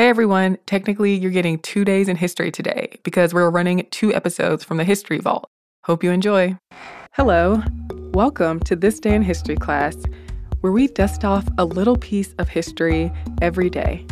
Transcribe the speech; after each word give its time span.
Hey 0.00 0.08
everyone, 0.08 0.56
technically 0.64 1.14
you're 1.14 1.30
getting 1.30 1.58
two 1.58 1.84
days 1.84 2.08
in 2.08 2.16
history 2.16 2.50
today 2.50 2.98
because 3.02 3.34
we're 3.34 3.50
running 3.50 3.86
two 3.90 4.14
episodes 4.14 4.64
from 4.64 4.78
the 4.78 4.84
History 4.84 5.18
Vault. 5.18 5.46
Hope 5.84 6.02
you 6.02 6.10
enjoy. 6.10 6.56
Hello, 7.12 7.62
welcome 8.14 8.60
to 8.60 8.74
This 8.74 8.98
Day 8.98 9.14
in 9.14 9.20
History 9.20 9.56
class, 9.56 10.02
where 10.62 10.72
we 10.72 10.86
dust 10.86 11.22
off 11.26 11.46
a 11.58 11.66
little 11.66 11.98
piece 11.98 12.32
of 12.38 12.48
history 12.48 13.12
every 13.42 13.68
day. 13.68 14.06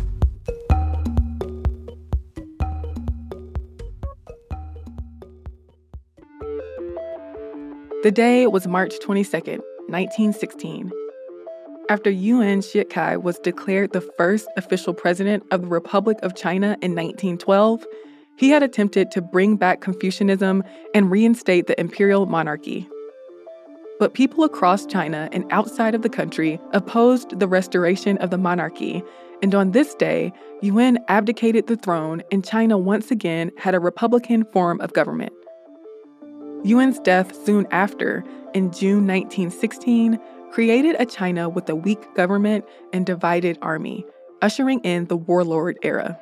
The 8.03 8.11
day 8.13 8.45
was 8.45 8.67
March 8.67 8.93
22nd, 8.99 9.61
1916 9.87 10.91
after 11.89 12.11
Yuan 12.11 12.59
Shikai 12.59 13.21
was 13.21 13.39
declared 13.39 13.91
the 13.91 14.07
first 14.15 14.47
official 14.55 14.93
president 14.93 15.43
of 15.49 15.61
the 15.61 15.67
Republic 15.67 16.19
of 16.21 16.35
China 16.35 16.77
in 16.81 16.91
1912, 16.91 17.85
he 18.37 18.49
had 18.49 18.61
attempted 18.61 19.09
to 19.11 19.21
bring 19.21 19.57
back 19.57 19.81
Confucianism 19.81 20.63
and 20.93 21.11
reinstate 21.11 21.65
the 21.65 21.79
imperial 21.79 22.27
monarchy. 22.27 22.87
But 23.99 24.13
people 24.13 24.43
across 24.43 24.85
China 24.85 25.27
and 25.31 25.45
outside 25.51 25.95
of 25.95 26.03
the 26.03 26.09
country 26.09 26.59
opposed 26.73 27.37
the 27.39 27.47
restoration 27.47 28.17
of 28.19 28.29
the 28.29 28.37
monarchy, 28.37 29.03
and 29.41 29.55
on 29.55 29.71
this 29.71 29.95
day, 29.95 30.31
Yuan 30.61 30.99
abdicated 31.07 31.67
the 31.67 31.75
throne 31.75 32.21
and 32.31 32.45
China 32.45 32.77
once 32.77 33.09
again 33.09 33.51
had 33.57 33.73
a 33.73 33.79
republican 33.79 34.45
form 34.45 34.79
of 34.79 34.93
government. 34.93 35.33
Yuan's 36.63 36.99
death 36.99 37.33
soon 37.45 37.65
after, 37.71 38.23
in 38.53 38.71
June 38.71 39.07
1916, 39.07 40.19
created 40.51 40.95
a 40.99 41.05
China 41.05 41.49
with 41.49 41.69
a 41.69 41.75
weak 41.75 42.13
government 42.15 42.65
and 42.93 43.05
divided 43.05 43.57
army, 43.61 44.05
ushering 44.41 44.79
in 44.81 45.05
the 45.05 45.17
warlord 45.17 45.77
era. 45.81 46.19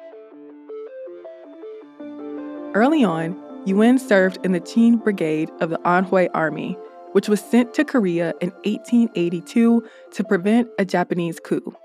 Early 2.73 3.03
on, 3.03 3.41
Yuan 3.65 3.97
served 3.97 4.37
in 4.45 4.51
the 4.51 4.59
Qing 4.59 5.03
Brigade 5.03 5.49
of 5.59 5.69
the 5.69 5.79
Anhui 5.79 6.29
Army, 6.33 6.77
which 7.13 7.27
was 7.27 7.41
sent 7.41 7.73
to 7.73 7.83
Korea 7.83 8.33
in 8.39 8.51
1882 8.63 9.83
to 10.11 10.23
prevent 10.23 10.69
a 10.77 10.85
Japanese 10.85 11.39
coup. 11.39 11.75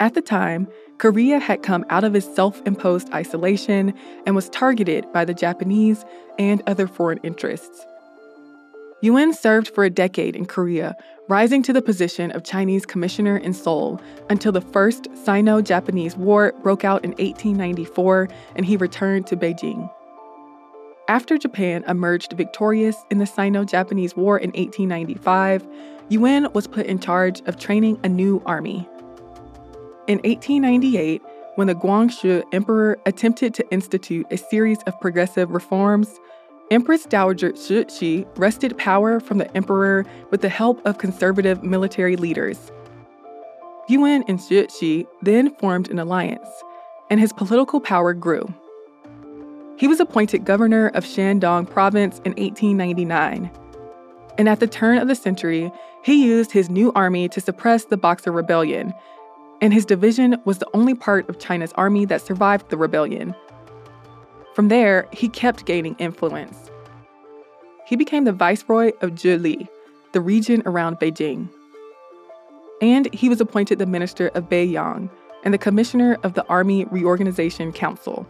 At 0.00 0.14
the 0.14 0.22
time, 0.22 0.68
Korea 0.98 1.38
had 1.38 1.62
come 1.62 1.84
out 1.90 2.04
of 2.04 2.14
its 2.14 2.32
self 2.32 2.60
imposed 2.66 3.12
isolation 3.12 3.94
and 4.26 4.34
was 4.34 4.48
targeted 4.48 5.12
by 5.12 5.24
the 5.24 5.34
Japanese 5.34 6.04
and 6.38 6.62
other 6.66 6.86
foreign 6.86 7.18
interests. 7.22 7.86
Yuan 9.02 9.34
served 9.34 9.66
for 9.68 9.82
a 9.82 9.90
decade 9.90 10.36
in 10.36 10.46
Korea, 10.46 10.96
rising 11.28 11.60
to 11.64 11.72
the 11.72 11.82
position 11.82 12.30
of 12.30 12.44
Chinese 12.44 12.86
commissioner 12.86 13.36
in 13.36 13.52
Seoul 13.52 14.00
until 14.30 14.52
the 14.52 14.60
First 14.60 15.08
Sino 15.24 15.60
Japanese 15.60 16.16
War 16.16 16.52
broke 16.62 16.84
out 16.84 17.04
in 17.04 17.10
1894 17.10 18.28
and 18.54 18.64
he 18.64 18.76
returned 18.76 19.26
to 19.26 19.36
Beijing. 19.36 19.90
After 21.08 21.36
Japan 21.36 21.82
emerged 21.88 22.34
victorious 22.34 22.96
in 23.10 23.18
the 23.18 23.26
Sino 23.26 23.64
Japanese 23.64 24.14
War 24.14 24.38
in 24.38 24.50
1895, 24.50 25.66
Yuan 26.08 26.52
was 26.52 26.68
put 26.68 26.86
in 26.86 27.00
charge 27.00 27.40
of 27.46 27.58
training 27.58 27.98
a 28.04 28.08
new 28.08 28.40
army. 28.46 28.88
In 30.06 30.18
1898, 30.18 31.20
when 31.56 31.66
the 31.66 31.74
Guangxu 31.74 32.44
Emperor 32.52 32.98
attempted 33.04 33.52
to 33.54 33.68
institute 33.72 34.26
a 34.30 34.36
series 34.36 34.78
of 34.84 34.98
progressive 35.00 35.50
reforms, 35.50 36.20
Empress 36.70 37.04
Dowager 37.04 37.52
Cixi 37.52 38.26
wrested 38.38 38.78
power 38.78 39.20
from 39.20 39.38
the 39.38 39.56
emperor 39.56 40.06
with 40.30 40.40
the 40.40 40.48
help 40.48 40.84
of 40.86 40.98
conservative 40.98 41.62
military 41.62 42.16
leaders. 42.16 42.72
Yuan 43.88 44.24
and 44.28 44.38
Cixi 44.38 45.06
then 45.20 45.54
formed 45.56 45.90
an 45.90 45.98
alliance, 45.98 46.48
and 47.10 47.20
his 47.20 47.32
political 47.32 47.80
power 47.80 48.14
grew. 48.14 48.46
He 49.76 49.88
was 49.88 50.00
appointed 50.00 50.44
governor 50.44 50.88
of 50.94 51.04
Shandong 51.04 51.68
province 51.68 52.18
in 52.24 52.32
1899. 52.32 53.50
And 54.38 54.48
at 54.48 54.60
the 54.60 54.66
turn 54.66 54.98
of 54.98 55.08
the 55.08 55.14
century, 55.14 55.70
he 56.02 56.24
used 56.24 56.52
his 56.52 56.70
new 56.70 56.92
army 56.94 57.28
to 57.30 57.40
suppress 57.40 57.84
the 57.84 57.96
Boxer 57.96 58.32
Rebellion, 58.32 58.94
and 59.60 59.74
his 59.74 59.84
division 59.84 60.40
was 60.44 60.58
the 60.58 60.70
only 60.72 60.94
part 60.94 61.28
of 61.28 61.38
China's 61.38 61.72
army 61.74 62.04
that 62.06 62.22
survived 62.22 62.70
the 62.70 62.76
rebellion. 62.76 63.34
From 64.54 64.68
there, 64.68 65.08
he 65.12 65.28
kept 65.28 65.64
gaining 65.64 65.94
influence. 65.98 66.70
He 67.86 67.96
became 67.96 68.24
the 68.24 68.32
viceroy 68.32 68.92
of 69.00 69.12
Zhili, 69.12 69.66
the 70.12 70.20
region 70.20 70.62
around 70.66 71.00
Beijing. 71.00 71.48
And 72.80 73.12
he 73.14 73.28
was 73.28 73.40
appointed 73.40 73.78
the 73.78 73.86
minister 73.86 74.28
of 74.28 74.48
Beiyang 74.48 75.08
and 75.44 75.54
the 75.54 75.58
commissioner 75.58 76.18
of 76.22 76.34
the 76.34 76.46
Army 76.48 76.84
Reorganization 76.86 77.72
Council. 77.72 78.26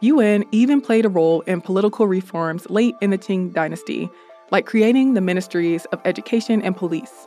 Yuan 0.00 0.44
even 0.50 0.80
played 0.80 1.06
a 1.06 1.08
role 1.08 1.42
in 1.42 1.60
political 1.60 2.06
reforms 2.06 2.68
late 2.68 2.94
in 3.00 3.10
the 3.10 3.18
Qing 3.18 3.52
dynasty, 3.52 4.10
like 4.50 4.66
creating 4.66 5.14
the 5.14 5.20
ministries 5.20 5.84
of 5.86 6.00
education 6.04 6.60
and 6.60 6.76
police. 6.76 7.26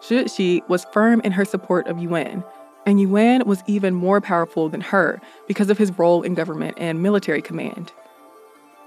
Cixi 0.00 0.68
was 0.68 0.84
firm 0.92 1.20
in 1.22 1.32
her 1.32 1.44
support 1.44 1.86
of 1.86 1.98
Yuan 1.98 2.44
and 2.86 3.00
Yuan 3.00 3.44
was 3.46 3.62
even 3.66 3.94
more 3.94 4.20
powerful 4.20 4.68
than 4.68 4.80
her 4.80 5.20
because 5.46 5.70
of 5.70 5.78
his 5.78 5.96
role 5.98 6.22
in 6.22 6.34
government 6.34 6.76
and 6.78 7.02
military 7.02 7.42
command. 7.42 7.92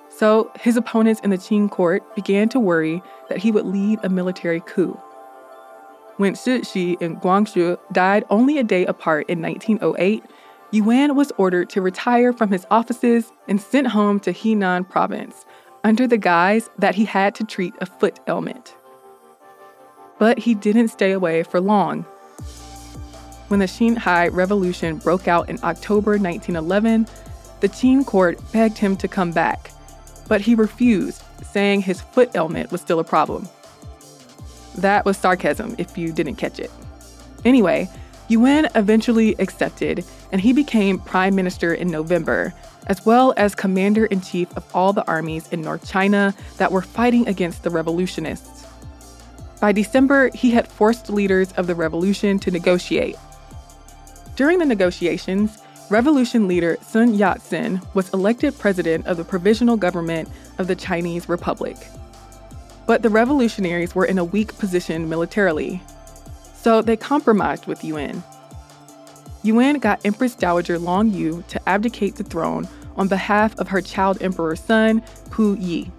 So, 0.10 0.52
his 0.60 0.78
opponents 0.78 1.22
in 1.22 1.32
the 1.32 1.38
Qing 1.38 1.70
court 1.72 2.16
began 2.16 2.50
to 2.50 2.60
worry 2.60 3.02
that 3.30 3.40
he 3.40 3.52
would 3.52 3.66
lead 3.66 4.00
a 4.04 4.10
military 4.10 4.62
coup. 4.62 5.00
When 6.18 6.34
Cixi 6.34 7.02
and 7.02 7.20
Guangxu 7.20 7.80
died 7.92 8.24
only 8.30 8.60
a 8.60 8.64
day 8.64 8.86
apart 8.86 9.28
in 9.28 9.42
1908, 9.42 10.24
Yuan 10.72 11.16
was 11.16 11.32
ordered 11.38 11.70
to 11.72 11.82
retire 11.82 12.32
from 12.32 12.52
his 12.52 12.68
offices 12.70 13.32
and 13.48 13.60
sent 13.60 13.88
home 13.88 14.20
to 14.20 14.34
Henan 14.34 14.88
province 14.88 15.46
under 15.84 16.08
the 16.08 16.18
guise 16.18 16.70
that 16.78 16.96
he 16.96 17.06
had 17.06 17.34
to 17.36 17.44
treat 17.44 17.74
a 17.82 17.86
foot 17.86 18.20
ailment. 18.28 18.76
But 20.20 20.40
he 20.40 20.54
didn't 20.54 20.90
stay 20.90 21.12
away 21.12 21.44
for 21.44 21.60
long 21.60 22.06
when 23.54 23.60
the 23.60 23.66
Xinhai 23.68 24.34
Revolution 24.34 24.98
broke 24.98 25.28
out 25.28 25.48
in 25.48 25.60
October 25.62 26.18
1911, 26.18 27.06
the 27.60 27.70
Qing 27.70 28.04
court 28.04 28.40
begged 28.52 28.80
him 28.80 28.98
to 28.98 29.08
come 29.08 29.32
back, 29.32 29.70
but 30.28 30.42
he 30.42 30.56
refused, 30.56 31.22
saying 31.44 31.84
his 31.84 32.02
foot 32.02 32.36
ailment 32.36 32.72
was 32.72 32.82
still 32.82 33.00
a 33.00 33.04
problem. 33.04 33.48
That 34.80 35.06
was 35.06 35.18
sarcasm 35.18 35.76
if 35.78 36.00
you 36.00 36.12
didn't 36.12 36.38
catch 36.38 36.58
it. 36.58 36.72
Anyway, 37.46 37.88
Yuan 38.28 38.70
eventually 38.74 39.36
accepted, 39.38 40.04
and 40.32 40.42
he 40.42 40.52
became 40.52 40.98
prime 40.98 41.36
minister 41.36 41.76
in 41.76 41.92
November, 41.92 42.56
as 42.88 43.06
well 43.06 43.36
as 43.38 43.54
commander 43.54 44.08
in 44.08 44.22
chief 44.22 44.52
of 44.58 44.66
all 44.74 44.94
the 44.94 45.08
armies 45.08 45.48
in 45.50 45.62
North 45.62 45.88
China 45.88 46.34
that 46.58 46.72
were 46.72 46.82
fighting 46.82 47.28
against 47.28 47.62
the 47.62 47.70
revolutionists. 47.70 48.66
By 49.62 49.74
December, 49.74 50.32
he 50.34 50.50
had 50.50 50.68
forced 50.68 51.12
leaders 51.12 51.52
of 51.52 51.68
the 51.68 51.76
revolution 51.76 52.40
to 52.40 52.50
negotiate, 52.50 53.16
during 54.36 54.60
the 54.60 54.66
negotiations, 54.66 55.60
revolution 55.90 56.48
leader 56.48 56.78
Sun 56.82 57.14
Yat 57.14 57.42
sen 57.42 57.82
was 57.94 58.12
elected 58.14 58.58
president 58.58 59.06
of 59.06 59.18
the 59.18 59.24
provisional 59.24 59.78
government 59.78 60.30
of 60.58 60.68
the 60.68 60.76
Chinese 60.76 61.30
Republic. 61.30 61.78
But 62.88 63.02
the 63.02 63.10
revolutionaries 63.10 63.94
were 63.94 64.06
in 64.06 64.18
a 64.18 64.24
weak 64.24 64.58
position 64.58 65.08
militarily, 65.08 65.82
so 66.56 66.82
they 66.82 66.98
compromised 66.98 67.68
with 67.68 67.84
Yuan. 67.84 68.24
Yuan 69.44 69.78
got 69.78 70.04
Empress 70.06 70.36
Dowager 70.36 70.80
Long 70.80 71.12
Yu 71.12 71.44
to 71.50 71.70
abdicate 71.70 72.16
the 72.16 72.24
throne 72.24 72.68
on 72.96 73.08
behalf 73.08 73.58
of 73.60 73.68
her 73.68 73.82
child 73.82 74.22
emperor 74.22 74.56
son, 74.56 75.04
Pu 75.30 75.58
Yi. 75.60 75.92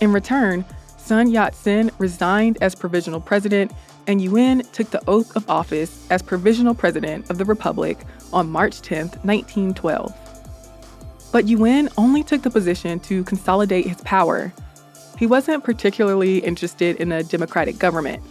In 0.00 0.12
return, 0.12 0.64
Sun 0.96 1.30
Yat 1.30 1.54
sen 1.54 1.90
resigned 1.98 2.58
as 2.60 2.74
provisional 2.74 3.20
president 3.20 3.72
and 4.06 4.20
Yuan 4.20 4.62
took 4.72 4.90
the 4.90 5.02
oath 5.08 5.34
of 5.36 5.48
office 5.48 6.06
as 6.10 6.22
provisional 6.22 6.74
president 6.74 7.30
of 7.30 7.38
the 7.38 7.44
Republic 7.44 7.98
on 8.32 8.50
March 8.50 8.80
10, 8.82 9.08
1912. 9.22 10.12
But 11.32 11.46
Yuan 11.46 11.88
only 11.96 12.22
took 12.22 12.42
the 12.42 12.50
position 12.50 13.00
to 13.00 13.24
consolidate 13.24 13.86
his 13.86 14.00
power. 14.02 14.52
He 15.18 15.26
wasn't 15.26 15.64
particularly 15.64 16.38
interested 16.38 16.96
in 16.96 17.12
a 17.12 17.22
democratic 17.22 17.78
government. 17.78 18.22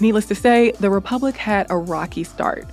Needless 0.00 0.26
to 0.26 0.34
say, 0.34 0.72
the 0.72 0.90
Republic 0.90 1.36
had 1.36 1.66
a 1.70 1.76
rocky 1.76 2.24
start. 2.24 2.66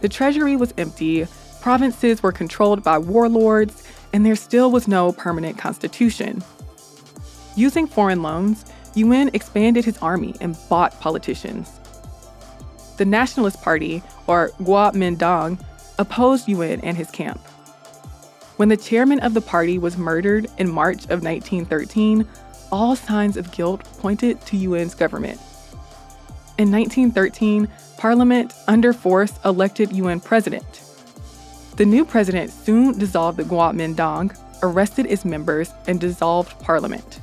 The 0.00 0.08
treasury 0.08 0.56
was 0.56 0.74
empty, 0.78 1.26
provinces 1.60 2.22
were 2.22 2.32
controlled 2.32 2.82
by 2.82 2.98
warlords, 2.98 3.86
and 4.12 4.24
there 4.26 4.36
still 4.36 4.70
was 4.70 4.88
no 4.88 5.12
permanent 5.12 5.58
constitution. 5.58 6.42
Using 7.56 7.86
foreign 7.86 8.22
loans, 8.22 8.64
Yuan 8.94 9.30
expanded 9.32 9.84
his 9.84 9.98
army 9.98 10.34
and 10.40 10.56
bought 10.68 10.98
politicians. 11.00 11.78
The 12.96 13.04
Nationalist 13.04 13.62
Party, 13.62 14.02
or 14.26 14.50
Kuomintang, 14.60 15.58
opposed 15.98 16.48
Yuan 16.48 16.80
and 16.80 16.96
his 16.96 17.10
camp. 17.10 17.40
When 18.56 18.68
the 18.68 18.76
chairman 18.76 19.20
of 19.20 19.32
the 19.32 19.40
party 19.40 19.78
was 19.78 19.96
murdered 19.96 20.48
in 20.58 20.70
March 20.70 21.04
of 21.04 21.22
1913, 21.22 22.26
all 22.70 22.94
signs 22.94 23.36
of 23.36 23.52
guilt 23.52 23.84
pointed 23.98 24.40
to 24.46 24.56
Yuan's 24.56 24.94
government. 24.94 25.40
In 26.58 26.70
1913, 26.70 27.68
Parliament, 27.96 28.54
under 28.66 28.92
force, 28.92 29.32
elected 29.44 29.92
Yuan 29.92 30.20
president. 30.20 30.82
The 31.76 31.84
new 31.84 32.04
president 32.04 32.50
soon 32.50 32.98
dissolved 32.98 33.38
the 33.38 33.44
Kuomintang, 33.44 34.36
arrested 34.62 35.06
its 35.06 35.24
members, 35.24 35.72
and 35.86 36.00
dissolved 36.00 36.58
parliament. 36.60 37.19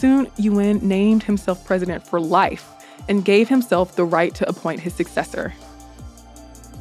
Soon, 0.00 0.28
Yuan 0.38 0.78
named 0.78 1.24
himself 1.24 1.62
president 1.66 2.06
for 2.06 2.18
life 2.18 2.70
and 3.06 3.22
gave 3.22 3.50
himself 3.50 3.96
the 3.96 4.04
right 4.06 4.34
to 4.34 4.48
appoint 4.48 4.80
his 4.80 4.94
successor. 4.94 5.52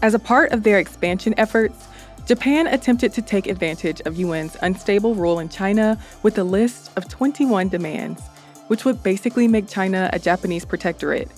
As 0.01 0.13
a 0.13 0.19
part 0.19 0.53
of 0.53 0.63
their 0.63 0.79
expansion 0.79 1.33
efforts, 1.35 1.85
Japan 2.25 2.65
attempted 2.67 3.11
to 3.11 3.21
take 3.21 3.47
advantage 3.47 3.99
of 4.05 4.17
Yuan's 4.17 4.55
unstable 4.61 5.15
rule 5.15 5.39
in 5.39 5.49
China 5.49 5.99
with 6.23 6.37
a 6.37 6.45
list 6.45 6.91
of 6.95 7.09
21 7.09 7.67
demands, 7.67 8.21
which 8.67 8.85
would 8.85 9.03
basically 9.03 9.49
make 9.49 9.67
China 9.67 10.09
a 10.13 10.19
Japanese 10.19 10.63
protectorate. 10.63 11.29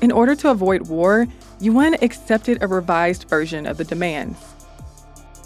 In 0.00 0.10
order 0.10 0.34
to 0.36 0.48
avoid 0.48 0.88
war, 0.88 1.26
Yuan 1.60 1.92
accepted 2.00 2.62
a 2.62 2.66
revised 2.66 3.28
version 3.28 3.66
of 3.66 3.76
the 3.76 3.84
demands. 3.84 4.38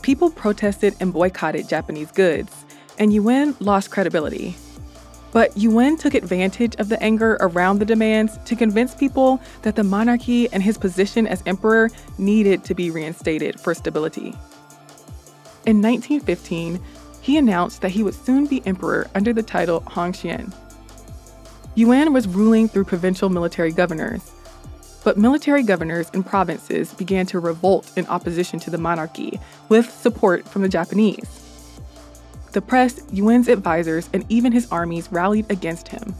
People 0.00 0.30
protested 0.30 0.94
and 1.00 1.12
boycotted 1.12 1.68
Japanese 1.68 2.12
goods, 2.12 2.64
and 3.00 3.12
Yuan 3.12 3.56
lost 3.58 3.90
credibility. 3.90 4.54
But 5.34 5.56
Yuan 5.58 5.96
took 5.96 6.14
advantage 6.14 6.76
of 6.76 6.88
the 6.88 7.02
anger 7.02 7.36
around 7.40 7.80
the 7.80 7.84
demands 7.84 8.38
to 8.44 8.54
convince 8.54 8.94
people 8.94 9.42
that 9.62 9.74
the 9.74 9.82
monarchy 9.82 10.48
and 10.52 10.62
his 10.62 10.78
position 10.78 11.26
as 11.26 11.42
emperor 11.44 11.90
needed 12.18 12.62
to 12.64 12.74
be 12.74 12.88
reinstated 12.88 13.58
for 13.58 13.74
stability. 13.74 14.32
In 15.66 15.82
1915, 15.82 16.80
he 17.20 17.36
announced 17.36 17.80
that 17.80 17.90
he 17.90 18.04
would 18.04 18.14
soon 18.14 18.46
be 18.46 18.64
emperor 18.64 19.10
under 19.16 19.32
the 19.32 19.42
title 19.42 19.80
Hongxian. 19.80 20.54
Yuan 21.74 22.12
was 22.12 22.28
ruling 22.28 22.68
through 22.68 22.84
provincial 22.84 23.28
military 23.28 23.72
governors, 23.72 24.30
but 25.02 25.18
military 25.18 25.64
governors 25.64 26.10
in 26.10 26.22
provinces 26.22 26.94
began 26.94 27.26
to 27.26 27.40
revolt 27.40 27.90
in 27.96 28.06
opposition 28.06 28.60
to 28.60 28.70
the 28.70 28.78
monarchy 28.78 29.40
with 29.68 29.90
support 29.90 30.46
from 30.46 30.62
the 30.62 30.68
Japanese. 30.68 31.43
The 32.54 32.62
press, 32.62 33.00
Yuan's 33.10 33.48
advisors, 33.48 34.08
and 34.12 34.24
even 34.28 34.52
his 34.52 34.70
armies 34.70 35.10
rallied 35.10 35.50
against 35.50 35.88
him. 35.88 36.14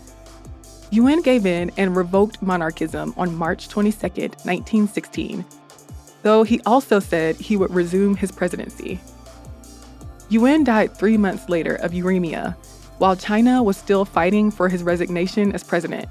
Yuan 0.90 1.22
gave 1.22 1.46
in 1.46 1.70
and 1.76 1.96
revoked 1.96 2.42
monarchism 2.42 3.14
on 3.16 3.36
March 3.36 3.68
22, 3.68 4.00
1916, 4.42 5.44
though 6.22 6.42
he 6.42 6.60
also 6.66 6.98
said 6.98 7.36
he 7.36 7.56
would 7.56 7.70
resume 7.70 8.16
his 8.16 8.32
presidency. 8.32 8.98
Yuan 10.28 10.64
died 10.64 10.96
three 10.96 11.16
months 11.16 11.48
later 11.48 11.76
of 11.76 11.92
uremia, 11.92 12.56
while 12.98 13.14
China 13.14 13.62
was 13.62 13.76
still 13.76 14.04
fighting 14.04 14.50
for 14.50 14.68
his 14.68 14.82
resignation 14.82 15.52
as 15.52 15.62
president. 15.62 16.08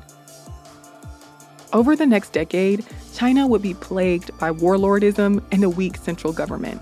Over 1.73 1.97
the 1.97 2.05
next 2.05 2.31
decade, 2.31 2.85
China 3.13 3.45
would 3.45 3.61
be 3.61 3.73
plagued 3.73 4.37
by 4.39 4.51
warlordism 4.51 5.43
and 5.51 5.65
a 5.65 5.69
weak 5.69 5.97
central 5.97 6.31
government. 6.31 6.81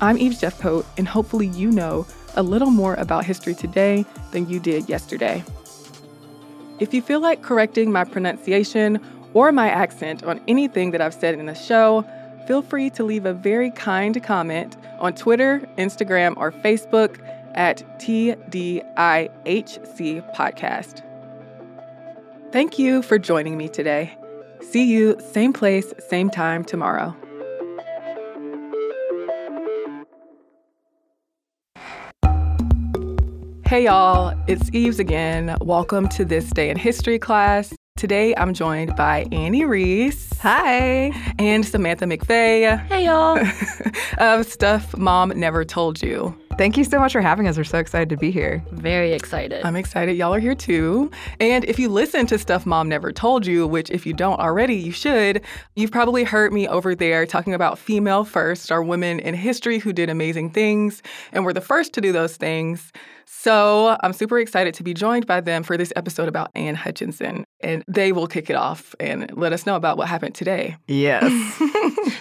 I'm 0.00 0.18
Eve 0.18 0.32
Jeffcoat, 0.32 0.84
and 0.98 1.08
hopefully, 1.08 1.46
you 1.46 1.70
know 1.70 2.06
a 2.34 2.42
little 2.42 2.70
more 2.70 2.94
about 2.96 3.24
history 3.24 3.54
today 3.54 4.04
than 4.30 4.48
you 4.48 4.60
did 4.60 4.88
yesterday. 4.90 5.42
If 6.78 6.92
you 6.92 7.00
feel 7.00 7.20
like 7.20 7.40
correcting 7.40 7.90
my 7.90 8.04
pronunciation 8.04 9.00
or 9.32 9.52
my 9.52 9.70
accent 9.70 10.22
on 10.22 10.42
anything 10.46 10.90
that 10.90 11.00
I've 11.00 11.14
said 11.14 11.38
in 11.38 11.46
the 11.46 11.54
show, 11.54 12.04
feel 12.46 12.60
free 12.60 12.90
to 12.90 13.04
leave 13.04 13.24
a 13.24 13.32
very 13.32 13.70
kind 13.70 14.22
comment 14.22 14.76
on 14.98 15.14
Twitter, 15.14 15.66
Instagram, 15.78 16.36
or 16.36 16.52
Facebook 16.52 17.18
at 17.54 17.82
TDIHC 17.98 18.84
Podcast. 20.34 21.02
Thank 22.52 22.78
you 22.78 23.00
for 23.00 23.18
joining 23.18 23.56
me 23.56 23.68
today. 23.68 24.14
See 24.60 24.84
you 24.84 25.18
same 25.32 25.54
place, 25.54 25.94
same 25.98 26.28
time 26.28 26.64
tomorrow. 26.64 27.16
Hey 33.66 33.86
y'all, 33.86 34.32
it's 34.46 34.70
Eves 34.72 35.00
again. 35.00 35.56
Welcome 35.60 36.08
to 36.10 36.24
this 36.24 36.48
day 36.50 36.70
in 36.70 36.76
history 36.76 37.18
class. 37.18 37.74
Today 37.96 38.32
I'm 38.36 38.54
joined 38.54 38.94
by 38.94 39.26
Anney 39.32 39.64
Reese. 39.64 40.30
Hi. 40.38 41.10
And 41.40 41.66
Samantha 41.66 42.04
McVey. 42.04 42.78
Hey 42.86 43.06
y'all. 43.06 43.44
of 44.18 44.46
Stuff 44.46 44.96
Mom 44.96 45.32
Never 45.34 45.64
Told 45.64 46.00
You. 46.00 46.38
Thank 46.58 46.78
you 46.78 46.84
so 46.84 46.98
much 46.98 47.12
for 47.12 47.20
having 47.20 47.46
us. 47.48 47.58
We're 47.58 47.64
so 47.64 47.76
excited 47.76 48.08
to 48.08 48.16
be 48.16 48.30
here. 48.30 48.64
Very 48.72 49.12
excited. 49.12 49.62
I'm 49.62 49.76
excited. 49.76 50.16
Y'all 50.16 50.32
are 50.32 50.40
here 50.40 50.54
too. 50.54 51.10
And 51.38 51.66
if 51.66 51.78
you 51.78 51.90
listen 51.90 52.26
to 52.28 52.38
Stuff 52.38 52.64
Mom 52.64 52.88
Never 52.88 53.12
Told 53.12 53.44
You, 53.44 53.66
which 53.66 53.90
if 53.90 54.06
you 54.06 54.14
don't 54.14 54.40
already, 54.40 54.74
you 54.74 54.90
should, 54.90 55.42
you've 55.74 55.90
probably 55.90 56.24
heard 56.24 56.54
me 56.54 56.66
over 56.66 56.94
there 56.94 57.26
talking 57.26 57.52
about 57.52 57.78
female 57.78 58.24
first, 58.24 58.72
our 58.72 58.82
women 58.82 59.20
in 59.20 59.34
history 59.34 59.78
who 59.78 59.92
did 59.92 60.08
amazing 60.08 60.48
things 60.48 61.02
and 61.30 61.44
were 61.44 61.52
the 61.52 61.60
first 61.60 61.92
to 61.92 62.00
do 62.00 62.10
those 62.10 62.36
things. 62.36 62.90
So 63.26 63.98
I'm 64.00 64.14
super 64.14 64.38
excited 64.38 64.72
to 64.74 64.82
be 64.82 64.94
joined 64.94 65.26
by 65.26 65.42
them 65.42 65.62
for 65.62 65.76
this 65.76 65.92
episode 65.94 66.26
about 66.26 66.50
Anne 66.54 66.74
Hutchinson. 66.74 67.44
And 67.60 67.84
they 67.86 68.12
will 68.12 68.28
kick 68.28 68.48
it 68.48 68.56
off 68.56 68.94
and 68.98 69.30
let 69.36 69.52
us 69.52 69.66
know 69.66 69.76
about 69.76 69.98
what 69.98 70.08
happened 70.08 70.34
today. 70.34 70.76
Yes. 70.86 71.30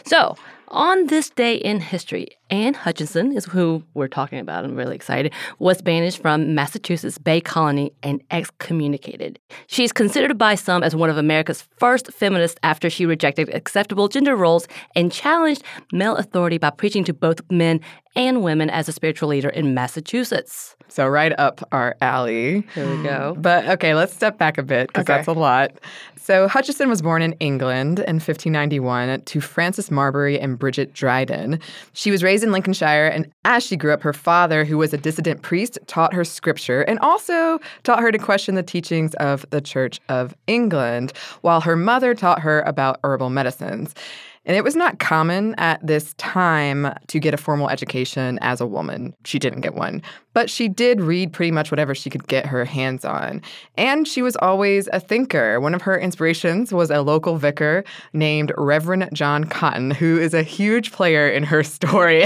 so, 0.05 0.35
on 0.69 1.07
this 1.07 1.29
day 1.29 1.55
in 1.55 1.79
history, 1.79 2.27
Anne 2.51 2.75
Hutchinson 2.75 3.31
is 3.35 3.45
who 3.45 3.83
we're 3.95 4.07
talking 4.07 4.37
about. 4.39 4.63
I'm 4.65 4.75
really 4.75 4.95
excited. 4.95 5.33
Was 5.59 5.81
banished 5.81 6.21
from 6.21 6.53
Massachusetts 6.53 7.17
Bay 7.17 7.41
Colony 7.41 7.91
and 8.03 8.21
excommunicated. 8.29 9.39
She's 9.67 9.91
considered 9.91 10.37
by 10.37 10.55
some 10.55 10.83
as 10.83 10.95
one 10.95 11.09
of 11.09 11.17
America's 11.17 11.63
first 11.77 12.11
feminists 12.13 12.59
after 12.61 12.89
she 12.89 13.05
rejected 13.05 13.49
acceptable 13.53 14.07
gender 14.07 14.35
roles 14.35 14.67
and 14.95 15.11
challenged 15.11 15.63
male 15.91 16.15
authority 16.17 16.57
by 16.57 16.69
preaching 16.69 17.03
to 17.05 17.13
both 17.13 17.41
men 17.49 17.79
and 18.15 18.43
women 18.43 18.69
as 18.69 18.87
a 18.87 18.91
spiritual 18.93 19.27
leader 19.29 19.49
in 19.49 19.73
Massachusetts. 19.73 20.75
So, 20.87 21.07
right 21.07 21.33
up 21.39 21.67
our 21.71 21.95
alley. 21.99 22.61
Here 22.75 22.89
we 22.97 23.03
go. 23.03 23.35
But 23.45 23.65
okay, 23.67 23.95
let's 23.95 24.13
step 24.13 24.37
back 24.37 24.57
a 24.57 24.63
bit 24.63 24.87
because 24.87 25.01
Okay. 25.01 25.13
that's 25.15 25.27
a 25.27 25.33
lot. 25.33 25.71
So, 26.15 26.47
Hutchinson 26.47 26.89
was 26.89 27.01
born 27.01 27.21
in 27.21 27.33
England 27.33 27.99
in 27.99 28.15
1591 28.15 29.21
to 29.21 29.41
Francis 29.41 29.91
Marbury 29.91 30.39
and 30.39 30.57
Bridget 30.57 30.93
Dryden. 30.93 31.59
She 31.93 32.09
was 32.11 32.23
raised 32.23 32.34
in 32.43 32.51
Lincolnshire, 32.51 33.07
and 33.07 33.31
as 33.43 33.63
she 33.63 33.75
grew 33.75 33.93
up, 33.93 34.01
her 34.01 34.13
father, 34.13 34.65
who 34.65 34.77
was 34.77 34.93
a 34.93 34.97
dissident 34.97 35.41
priest, 35.41 35.77
taught 35.87 36.13
her 36.13 36.23
scripture 36.23 36.81
and 36.81 36.99
also 36.99 37.59
taught 37.83 37.99
her 37.99 38.11
to 38.11 38.17
question 38.17 38.55
the 38.55 38.63
teachings 38.63 39.13
of 39.15 39.45
the 39.49 39.61
Church 39.61 39.99
of 40.09 40.35
England, 40.47 41.13
while 41.41 41.61
her 41.61 41.75
mother 41.75 42.13
taught 42.13 42.39
her 42.39 42.61
about 42.61 42.99
herbal 43.03 43.29
medicines. 43.29 43.93
And 44.45 44.55
it 44.55 44.63
was 44.63 44.75
not 44.75 44.99
common 44.99 45.55
at 45.57 45.85
this 45.85 46.13
time 46.15 46.93
to 47.07 47.19
get 47.19 47.33
a 47.33 47.37
formal 47.37 47.69
education 47.69 48.37
as 48.41 48.61
a 48.61 48.67
woman. 48.67 49.15
She 49.25 49.39
didn't 49.39 49.61
get 49.61 49.73
one. 49.73 50.01
But 50.33 50.49
she 50.49 50.67
did 50.67 51.01
read 51.01 51.33
pretty 51.33 51.51
much 51.51 51.71
whatever 51.71 51.95
she 51.95 52.09
could 52.09 52.27
get 52.27 52.45
her 52.45 52.65
hands 52.65 53.05
on. 53.05 53.41
And 53.77 54.07
she 54.07 54.21
was 54.21 54.35
always 54.37 54.87
a 54.93 54.99
thinker. 54.99 55.59
One 55.59 55.73
of 55.73 55.81
her 55.81 55.97
inspirations 55.97 56.71
was 56.73 56.91
a 56.91 57.01
local 57.01 57.37
vicar 57.37 57.83
named 58.13 58.51
Reverend 58.57 59.09
John 59.13 59.45
Cotton, 59.45 59.91
who 59.91 60.19
is 60.19 60.33
a 60.33 60.43
huge 60.43 60.91
player 60.91 61.27
in 61.27 61.43
her 61.43 61.63
story. 61.75 62.25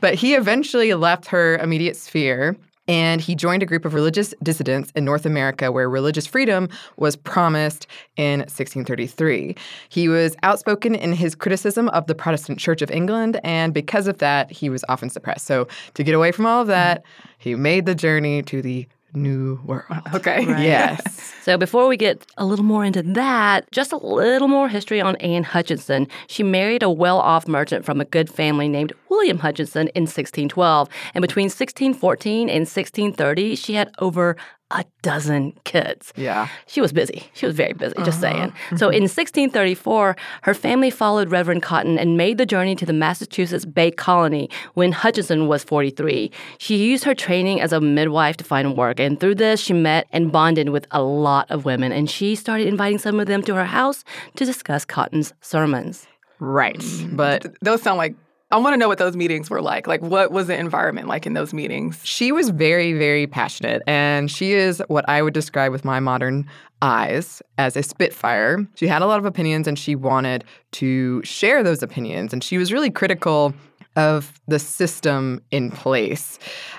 but 0.00 0.14
he 0.14 0.34
eventually 0.34 0.94
left 0.94 1.26
her 1.26 1.58
immediate 1.58 1.96
sphere 1.96 2.56
and 2.88 3.20
he 3.20 3.34
joined 3.34 3.62
a 3.62 3.66
group 3.66 3.84
of 3.84 3.94
religious 3.94 4.34
dissidents 4.42 4.90
in 4.96 5.04
North 5.04 5.26
America 5.26 5.70
where 5.70 5.88
religious 5.88 6.26
freedom 6.26 6.68
was 6.96 7.14
promised 7.14 7.86
in 8.16 8.40
1633. 8.40 9.54
He 9.90 10.08
was 10.08 10.34
outspoken 10.42 10.94
in 10.94 11.12
his 11.12 11.34
criticism 11.34 11.90
of 11.90 12.06
the 12.06 12.14
Protestant 12.14 12.58
Church 12.58 12.82
of 12.82 12.90
England, 12.90 13.38
and 13.44 13.72
because 13.74 14.08
of 14.08 14.18
that, 14.18 14.50
he 14.50 14.70
was 14.70 14.84
often 14.88 15.10
suppressed. 15.10 15.46
So, 15.46 15.68
to 15.94 16.02
get 16.02 16.14
away 16.14 16.32
from 16.32 16.46
all 16.46 16.62
of 16.62 16.66
that, 16.68 17.04
he 17.38 17.54
made 17.54 17.86
the 17.86 17.94
journey 17.94 18.42
to 18.42 18.62
the 18.62 18.88
New 19.14 19.60
World. 19.64 19.84
Okay. 20.14 20.42
Yes. 20.42 21.32
So 21.42 21.56
before 21.56 21.86
we 21.86 21.96
get 21.96 22.26
a 22.36 22.44
little 22.44 22.64
more 22.64 22.84
into 22.84 23.02
that, 23.02 23.70
just 23.70 23.92
a 23.92 23.96
little 23.96 24.48
more 24.48 24.68
history 24.68 25.00
on 25.00 25.16
Anne 25.16 25.44
Hutchinson. 25.44 26.08
She 26.26 26.42
married 26.42 26.82
a 26.82 26.90
well-off 26.90 27.46
merchant 27.46 27.84
from 27.84 28.00
a 28.00 28.04
good 28.04 28.28
family 28.28 28.68
named 28.68 28.92
William 29.08 29.38
Hutchinson 29.38 29.88
in 29.88 30.02
1612, 30.02 30.88
and 31.14 31.22
between 31.22 31.44
1614 31.44 32.48
and 32.48 32.60
1630, 32.60 33.54
she 33.56 33.74
had 33.74 33.90
over 33.98 34.36
a 34.70 34.84
dozen 35.02 35.52
kids. 35.64 36.12
Yeah. 36.16 36.48
She 36.66 36.80
was 36.80 36.92
busy. 36.92 37.24
She 37.32 37.46
was 37.46 37.54
very 37.54 37.72
busy, 37.72 37.94
just 38.04 38.22
uh-huh. 38.22 38.32
saying. 38.34 38.52
So 38.78 38.88
mm-hmm. 38.88 38.96
in 38.96 39.02
1634, 39.04 40.16
her 40.42 40.54
family 40.54 40.90
followed 40.90 41.30
Reverend 41.30 41.62
Cotton 41.62 41.98
and 41.98 42.16
made 42.16 42.36
the 42.36 42.44
journey 42.44 42.76
to 42.76 42.84
the 42.84 42.92
Massachusetts 42.92 43.64
Bay 43.64 43.90
Colony 43.90 44.50
when 44.74 44.92
Hutchinson 44.92 45.48
was 45.48 45.64
43. 45.64 46.30
She 46.58 46.76
used 46.76 47.04
her 47.04 47.14
training 47.14 47.60
as 47.60 47.72
a 47.72 47.80
midwife 47.80 48.36
to 48.38 48.44
find 48.44 48.76
work, 48.76 49.00
and 49.00 49.18
through 49.18 49.36
this, 49.36 49.60
she 49.60 49.72
met 49.72 50.06
and 50.12 50.30
bonded 50.30 50.68
with 50.68 50.86
a 50.90 51.02
lot 51.02 51.50
of 51.50 51.64
women, 51.64 51.90
and 51.92 52.10
she 52.10 52.34
started 52.34 52.66
inviting 52.66 52.98
some 52.98 53.20
of 53.20 53.26
them 53.26 53.42
to 53.44 53.54
her 53.54 53.64
house 53.64 54.04
to 54.36 54.44
discuss 54.44 54.84
Cotton's 54.84 55.32
sermons. 55.40 56.06
Right. 56.40 56.78
Mm. 56.78 57.16
But 57.16 57.46
Those 57.62 57.82
sound 57.82 57.98
like 57.98 58.14
I 58.50 58.56
want 58.56 58.72
to 58.72 58.78
know 58.78 58.88
what 58.88 58.96
those 58.96 59.14
meetings 59.14 59.50
were 59.50 59.60
like. 59.60 59.86
Like, 59.86 60.00
what 60.00 60.32
was 60.32 60.46
the 60.46 60.58
environment 60.58 61.06
like 61.06 61.26
in 61.26 61.34
those 61.34 61.52
meetings? 61.52 62.00
She 62.02 62.32
was 62.32 62.48
very, 62.48 62.94
very 62.94 63.26
passionate, 63.26 63.82
and 63.86 64.30
she 64.30 64.52
is 64.52 64.82
what 64.88 65.06
I 65.06 65.20
would 65.20 65.34
describe 65.34 65.70
with 65.70 65.84
my 65.84 66.00
modern 66.00 66.48
eyes 66.80 67.42
as 67.58 67.76
a 67.76 67.82
spitfire. 67.82 68.66
She 68.76 68.86
had 68.86 69.02
a 69.02 69.06
lot 69.06 69.18
of 69.18 69.26
opinions 69.26 69.66
and 69.66 69.78
she 69.78 69.94
wanted 69.94 70.44
to 70.72 71.22
share 71.24 71.62
those 71.62 71.82
opinions, 71.82 72.32
and 72.32 72.42
she 72.42 72.56
was 72.56 72.72
really 72.72 72.90
critical 72.90 73.52
of 73.98 74.40
the 74.46 74.60
system 74.60 75.42
in 75.50 75.72
place. 75.72 76.38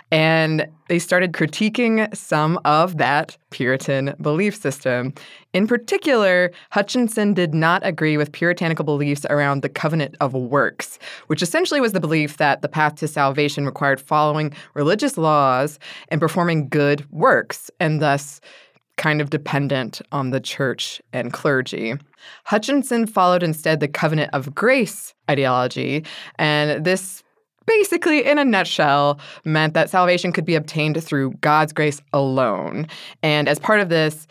And 0.09 0.67
they 0.87 0.97
started 0.97 1.33
critiquing 1.33 2.15
some 2.15 2.57
of 2.63 2.97
that 2.97 3.37
Puritan 3.51 4.15
belief 4.21 4.55
system. 4.55 5.13
In 5.53 5.67
particular, 5.67 6.51
Hutchinson 6.71 7.33
did 7.33 7.53
not 7.53 7.85
agree 7.85 8.15
with 8.15 8.31
puritanical 8.31 8.85
beliefs 8.85 9.25
around 9.29 9.61
the 9.61 9.69
covenant 9.69 10.15
of 10.21 10.33
works, 10.33 10.97
which 11.27 11.43
essentially 11.43 11.81
was 11.81 11.91
the 11.91 11.99
belief 11.99 12.37
that 12.37 12.61
the 12.61 12.69
path 12.69 12.95
to 12.95 13.07
salvation 13.07 13.65
required 13.65 13.99
following 13.99 14.53
religious 14.73 15.17
laws 15.17 15.77
and 16.07 16.21
performing 16.21 16.69
good 16.69 17.05
works, 17.11 17.69
and 17.81 18.01
thus 18.01 18.39
kind 18.99 19.21
of 19.21 19.31
dependent 19.31 20.01
on 20.11 20.29
the 20.29 20.39
church 20.39 21.01
and 21.13 21.33
clergy. 21.33 21.95
Hutchinson 22.43 23.07
followed 23.07 23.41
instead 23.41 23.79
the 23.79 23.87
covenant 23.87 24.29
of 24.33 24.53
grace 24.53 25.15
ideology, 25.31 26.05
and 26.37 26.85
this 26.85 27.23
basically, 27.65 28.25
in 28.25 28.37
a 28.37 28.45
nutshell, 28.45 29.19
meant 29.45 29.73
that 29.75 29.89
salvation 29.89 30.31
could 30.31 30.45
be 30.45 30.55
obtained 30.55 31.01
through 31.03 31.31
God's 31.41 31.71
grace 31.71 32.01
alone. 32.13 32.87
And 33.21 33.47
as 33.47 33.59
part 33.59 33.79
of 33.79 33.89
this, 33.89 34.27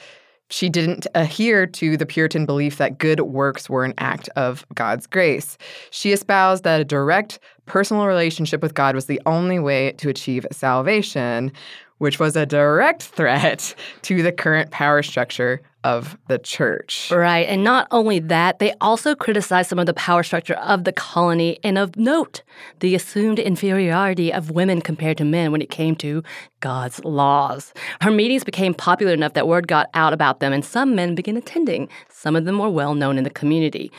she 0.51 0.69
didn't 0.69 1.07
adhere 1.15 1.67
to 1.67 1.97
the 1.97 2.07
Puritan 2.07 2.47
belief 2.47 2.79
that 2.79 2.99
good 2.99 3.21
works 3.21 3.71
were 3.71 3.85
an 3.85 3.95
act 3.99 4.29
of 4.35 4.67
God's 4.75 5.07
grace. 5.07 5.57
She 5.91 6.13
espoused 6.13 6.65
that 6.65 6.81
a 6.81 6.85
direct 6.85 7.39
personal 7.67 8.07
relationship 8.07 8.63
with 8.63 8.75
God 8.75 8.95
was 8.95 9.07
the 9.07 9.21
only 9.25 9.59
way 9.59 9.93
to 9.93 10.09
achieve 10.09 10.47
salvation, 10.51 11.53
which 11.99 12.19
was 12.19 12.37
a 12.37 12.47
direct 12.47 13.02
threat 13.02 13.75
to 14.02 14.23
the 14.23 14.33
current 14.33 14.71
power 14.71 15.02
structure 15.02 15.61
of 15.85 16.19
the 16.26 16.38
church. 16.38 17.11
Right. 17.11 17.49
And 17.49 17.62
not 17.62 17.87
only 17.90 18.19
that, 18.19 18.59
they 18.59 18.75
also 18.81 19.14
criticized 19.14 19.71
some 19.71 19.78
of 19.78 19.87
the 19.87 19.95
power 19.95 20.23
structure 20.23 20.55
of 20.55 20.85
the 20.85 20.93
colony 20.93 21.59
and 21.62 21.78
of 21.78 21.97
note, 21.97 22.43
the 22.81 22.95
assumed 22.95 23.38
inferiority 23.38 24.33
of 24.33 24.50
women 24.50 24.81
compared 24.81 25.19
to 25.19 25.25
men 25.25 25.52
when 25.52 25.62
it 25.62 25.71
came 25.71 25.95
to 25.97 26.23
God's 26.61 27.02
laws. 27.05 27.73
Her 28.00 28.11
meetings 28.11 28.43
became 28.43 28.75
popular 28.75 29.12
enough 29.12 29.35
that 29.35 29.47
word 29.47 29.69
got 29.69 29.88
out 29.95 30.12
about 30.12 30.40
them 30.40 30.52
and 30.52 30.64
some 30.64 30.95
men 30.97 31.14
began 31.14 31.37
attending. 31.37 31.88
Some 32.09 32.35
of 32.35 32.45
them 32.45 32.59
were 32.59 32.71
well 32.71 32.95
known 32.95 33.17
in 33.17 33.25
the 33.25 33.31
community. 33.31 33.93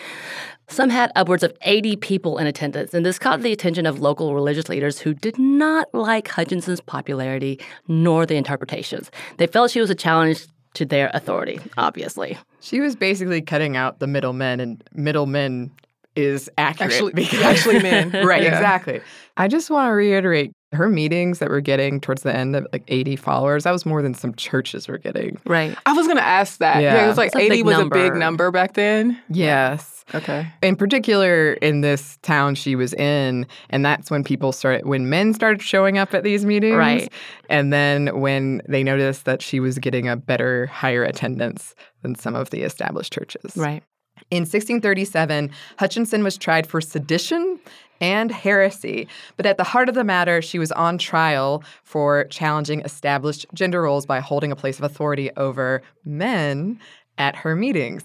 Some 0.69 0.89
had 0.89 1.11
upwards 1.15 1.43
of 1.43 1.51
80 1.63 1.95
people 1.97 2.37
in 2.37 2.45
attendance, 2.47 2.93
and 2.93 3.05
this 3.05 3.17
caught 3.19 3.41
the 3.41 3.51
attention 3.51 3.85
of 3.85 3.99
local 3.99 4.33
religious 4.35 4.69
leaders 4.69 4.99
who 4.99 5.13
did 5.13 5.37
not 5.39 5.87
like 5.93 6.27
Hutchinson's 6.27 6.79
popularity 6.81 7.59
nor 7.87 8.25
the 8.25 8.35
interpretations. 8.35 9.09
They 9.37 9.47
felt 9.47 9.71
she 9.71 9.81
was 9.81 9.89
a 9.89 9.95
challenge 9.95 10.45
to 10.75 10.85
their 10.85 11.09
authority, 11.15 11.59
obviously. 11.77 12.37
She 12.59 12.79
was 12.79 12.95
basically 12.95 13.41
cutting 13.41 13.75
out 13.75 13.99
the 13.99 14.07
middlemen, 14.07 14.59
and 14.59 14.83
middlemen 14.93 15.71
is 16.15 16.49
accurate. 16.57 16.91
Actually, 16.93 17.13
because- 17.13 17.41
actually 17.41 17.79
men. 17.83 18.11
right, 18.25 18.43
Yeah. 18.43 18.49
exactly. 18.55 19.01
I 19.37 19.47
just 19.47 19.69
want 19.71 19.87
to 19.89 19.93
reiterate 19.93 20.51
her 20.71 20.87
meetings 20.89 21.39
that 21.39 21.49
were 21.49 21.61
getting 21.61 21.99
towards 21.99 22.21
the 22.21 22.35
end 22.35 22.55
of 22.55 22.67
like 22.71 22.83
80 22.87 23.15
followers, 23.15 23.63
that 23.63 23.71
was 23.71 23.85
more 23.85 24.01
than 24.01 24.13
some 24.13 24.35
churches 24.35 24.87
were 24.87 24.99
getting. 24.99 25.39
Right. 25.45 25.75
I 25.85 25.93
was 25.93 26.07
gonna 26.07 26.21
ask 26.21 26.59
that. 26.59 26.81
Yeah. 26.81 27.03
it 27.03 27.07
was 27.07 27.17
like 27.17 27.27
It's 27.27 27.35
80 27.37 27.49
big 27.49 27.65
was 27.65 27.79
a 27.79 27.85
big 27.85 28.03
number. 28.13 28.19
number 28.19 28.51
back 28.51 28.73
then. 28.73 29.19
Yes. 29.29 30.05
Okay. 30.13 30.47
In 30.63 30.75
particular, 30.75 31.53
in 31.53 31.81
this 31.81 32.17
town 32.21 32.55
she 32.55 32.75
was 32.75 32.93
in, 32.93 33.47
and 33.69 33.83
that's 33.85 34.09
when 34.11 34.23
people 34.23 34.51
started, 34.51 34.85
when 34.85 35.09
men 35.09 35.33
started 35.33 35.61
showing 35.61 35.97
up 35.97 36.13
at 36.13 36.23
these 36.23 36.45
meetings. 36.45 36.75
Right. 36.75 37.11
And 37.49 37.73
then 37.73 38.19
when 38.19 38.61
they 38.67 38.83
noticed 38.83 39.25
that 39.25 39.41
she 39.41 39.59
was 39.59 39.79
getting 39.79 40.07
a 40.07 40.15
better, 40.17 40.67
higher 40.67 41.03
attendance 41.03 41.73
than 42.01 42.15
some 42.15 42.35
of 42.35 42.49
the 42.51 42.61
established 42.61 43.13
churches. 43.13 43.55
Right. 43.55 43.83
In 44.31 44.41
1637, 44.41 45.49
Hutchinson 45.77 46.23
was 46.23 46.37
tried 46.37 46.67
for 46.67 46.81
sedition 46.81 47.59
and 48.01 48.31
heresy. 48.31 49.07
But 49.37 49.45
at 49.45 49.57
the 49.57 49.63
heart 49.63 49.89
of 49.89 49.95
the 49.95 50.03
matter, 50.03 50.41
she 50.41 50.59
was 50.59 50.71
on 50.71 50.97
trial 50.97 51.63
for 51.83 52.25
challenging 52.25 52.81
established 52.81 53.45
gender 53.53 53.81
roles 53.81 54.05
by 54.05 54.19
holding 54.19 54.51
a 54.51 54.55
place 54.55 54.77
of 54.77 54.83
authority 54.83 55.31
over 55.37 55.81
men 56.05 56.79
at 57.17 57.35
her 57.35 57.55
meetings 57.55 58.03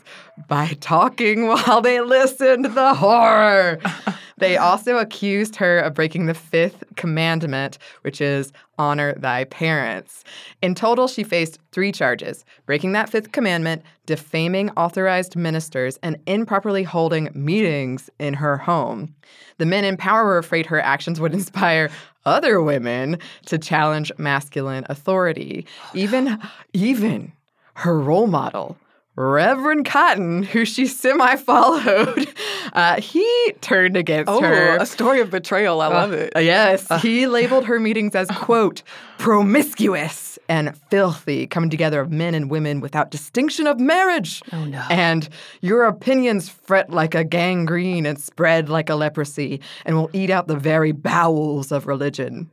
by 0.49 0.77
talking 0.81 1.47
while 1.49 1.81
they 1.81 2.01
listened. 2.01 2.65
The 2.67 2.95
horror. 2.95 3.81
They 4.39 4.57
uh-huh. 4.57 4.67
also 4.67 4.99
accused 4.99 5.57
her 5.57 5.79
of 5.79 5.95
breaking 5.95 6.27
the 6.27 6.35
fifth 6.35 6.85
commandment, 6.97 7.79
which 8.03 8.21
is 8.21 8.53
honor 8.79 9.15
thy 9.15 9.45
parents. 9.45 10.25
In 10.63 10.75
total, 10.75 11.09
she 11.09 11.23
faced 11.23 11.59
three 11.73 11.93
charges 11.93 12.45
breaking 12.67 12.93
that 12.93 13.09
fifth 13.09 13.33
commandment, 13.33 13.83
defaming 14.07 14.71
authorized 14.71 15.37
ministers, 15.37 15.99
and 16.03 16.19
improperly 16.27 16.83
holding 16.83 17.31
meetings 17.35 18.11
in 18.19 18.35
her 18.35 18.57
home. 18.57 19.15
The 19.59 19.67
men 19.67 19.85
in 19.85 19.97
power 19.97 20.25
were 20.25 20.39
afraid 20.39 20.67
her 20.67 20.81
actions 20.81 21.21
would 21.21 21.33
inspire 21.35 21.91
other 22.27 22.61
women 22.63 23.19
to 23.47 23.59
challenge 23.59 24.11
masculine 24.19 24.87
authority. 24.89 25.67
Oh, 25.85 25.91
even, 25.95 26.41
even 26.73 27.33
her 27.75 28.01
role 28.01 28.27
model, 28.27 28.77
Reverend 29.17 29.87
Cotton, 29.87 30.43
who 30.43 30.65
she 30.65 30.87
semi 30.87 31.37
followed, 31.37 32.29
uh, 32.73 33.01
he 33.01 33.53
turned 33.61 33.97
against 33.97 34.29
her. 34.29 34.37
Oh, 34.37 34.41
her. 34.41 34.77
a 34.77 34.87
story 34.87 35.21
of 35.21 35.31
betrayal. 35.31 35.81
I 35.81 35.87
love 35.87 36.13
it. 36.13 36.33
Uh, 36.35 36.41
yes, 36.41 36.89
he 37.01 37.29
labeled 37.29 37.67
her 37.67 37.79
meetings 37.79 38.17
as, 38.17 38.29
quote, 38.29 38.83
promiscuous 39.19 40.37
and 40.49 40.77
filthy, 40.91 41.47
coming 41.47 41.71
together 41.71 42.01
of 42.01 42.11
men 42.11 42.35
and 42.35 42.51
women 42.51 42.81
without 42.81 43.13
distinction 43.13 43.69
of 43.69 43.79
marriage. 43.79 44.43
Oh, 44.53 44.65
no. 44.65 44.83
And 44.91 45.29
your 45.61 45.85
opinions 45.85 46.49
fret 46.49 46.91
like 46.91 47.15
a 47.15 47.23
gangrene 47.23 48.07
and 48.07 48.21
spread 48.21 48.69
like 48.69 48.91
a 48.91 48.97
leprosy 48.97 49.61
and 49.85 49.97
will 49.97 50.11
eat 50.13 50.31
out 50.31 50.49
the 50.49 50.57
very 50.57 50.91
bowels 50.91 51.71
of 51.71 51.87
religion. 51.87 52.51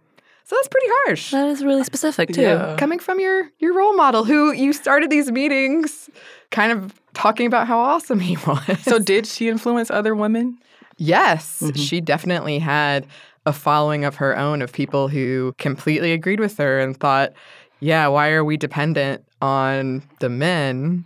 So 0.51 0.58
that's 0.58 0.67
pretty 0.67 0.88
harsh. 0.89 1.31
That 1.31 1.48
is 1.48 1.63
really 1.63 1.86
specific, 1.86 2.34
too. 2.34 2.41
Yeah. 2.41 2.75
Coming 2.77 3.00
from 3.00 3.22
your 3.22 3.50
your 3.60 3.74
role 3.74 3.96
model 3.96 4.25
who 4.25 4.51
you 4.51 4.74
started 4.74 5.10
these 5.10 5.31
meetings 5.31 6.10
kind 6.50 6.74
of 6.74 6.93
talking 7.13 7.48
about 7.48 7.67
how 7.67 7.79
awesome 7.79 8.20
he 8.20 8.36
was. 8.46 8.81
So, 8.81 9.00
did 9.00 9.25
she 9.25 9.48
influence 9.48 9.89
other 9.89 10.13
women? 10.13 10.58
Yes, 10.98 11.63
she 11.75 12.01
definitely 12.01 12.60
had 12.60 13.08
a 13.46 13.53
following 13.53 14.03
of 14.03 14.15
her 14.15 14.38
own 14.38 14.62
of 14.62 14.74
people 14.74 15.08
who 15.08 15.55
completely 15.58 16.12
agreed 16.12 16.41
with 16.41 16.58
her 16.58 16.81
and 16.81 17.00
thought, 17.00 17.31
yeah, 17.79 18.08
why 18.08 18.31
are 18.31 18.43
we 18.43 18.58
dependent 18.58 19.24
on 19.41 20.03
the 20.20 20.27
men 20.27 21.05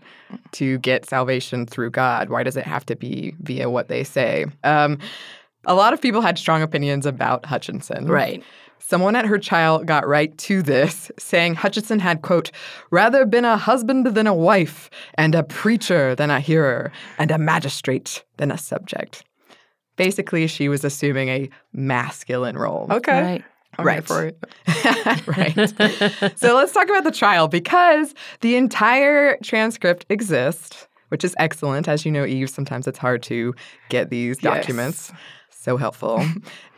to 0.54 0.80
get 0.80 1.06
salvation 1.06 1.68
through 1.68 1.92
God? 1.92 2.30
Why 2.30 2.42
does 2.42 2.58
it 2.58 2.66
have 2.66 2.84
to 2.88 2.96
be 2.96 3.36
via 3.42 3.70
what 3.70 3.90
they 3.90 4.04
say? 4.04 4.48
Um, 4.64 4.98
a 5.66 5.76
lot 5.76 5.94
of 5.94 6.02
people 6.02 6.22
had 6.22 6.40
strong 6.40 6.62
opinions 6.64 7.06
about 7.06 7.46
Hutchinson. 7.46 8.08
Right. 8.08 8.44
Someone 8.88 9.16
at 9.16 9.26
her 9.26 9.40
trial 9.40 9.84
got 9.84 10.08
right 10.08 10.38
to 10.38 10.62
this, 10.62 11.12
saying 11.18 11.56
Hutchinson 11.56 11.98
had, 11.98 12.22
quote, 12.22 12.52
rather 12.92 13.26
been 13.26 13.44
a 13.44 13.58
husband 13.58 14.06
than 14.06 14.28
a 14.28 14.34
wife, 14.34 14.92
and 15.16 15.34
a 15.34 15.42
preacher 15.42 16.14
than 16.14 16.30
a 16.30 16.40
hearer, 16.40 16.92
and 17.18 17.32
a 17.32 17.40
magistrate 17.40 18.24
than 18.38 18.52
a 18.52 18.60
subject. 18.60 19.24
Basically, 19.96 20.46
she 20.46 20.70
was 20.70 20.84
assuming 20.84 21.30
a 21.30 21.50
masculine 21.74 22.60
role. 22.60 22.86
Okay. 22.92 23.22
Right. 23.22 23.44
I'm 23.80 23.88
Right. 23.88 24.06
for 24.06 24.26
it. 24.28 24.38
right. 25.28 26.38
so 26.38 26.56
let's 26.56 26.72
talk 26.72 26.88
about 26.88 27.06
the 27.06 27.12
trial 27.12 27.48
because 27.48 28.14
the 28.42 28.56
entire 28.56 29.38
transcript 29.42 30.06
exists, 30.10 30.88
which 31.08 31.24
is 31.24 31.34
excellent. 31.40 31.88
As 31.88 32.06
you 32.06 32.12
know, 32.12 32.24
Eve, 32.24 32.52
sometimes 32.52 32.86
it's 32.86 33.00
hard 33.00 33.24
to 33.24 33.56
get 33.90 34.12
these 34.12 34.38
Yes. 34.44 35.12
So 35.66 35.78
helpful. 35.78 36.24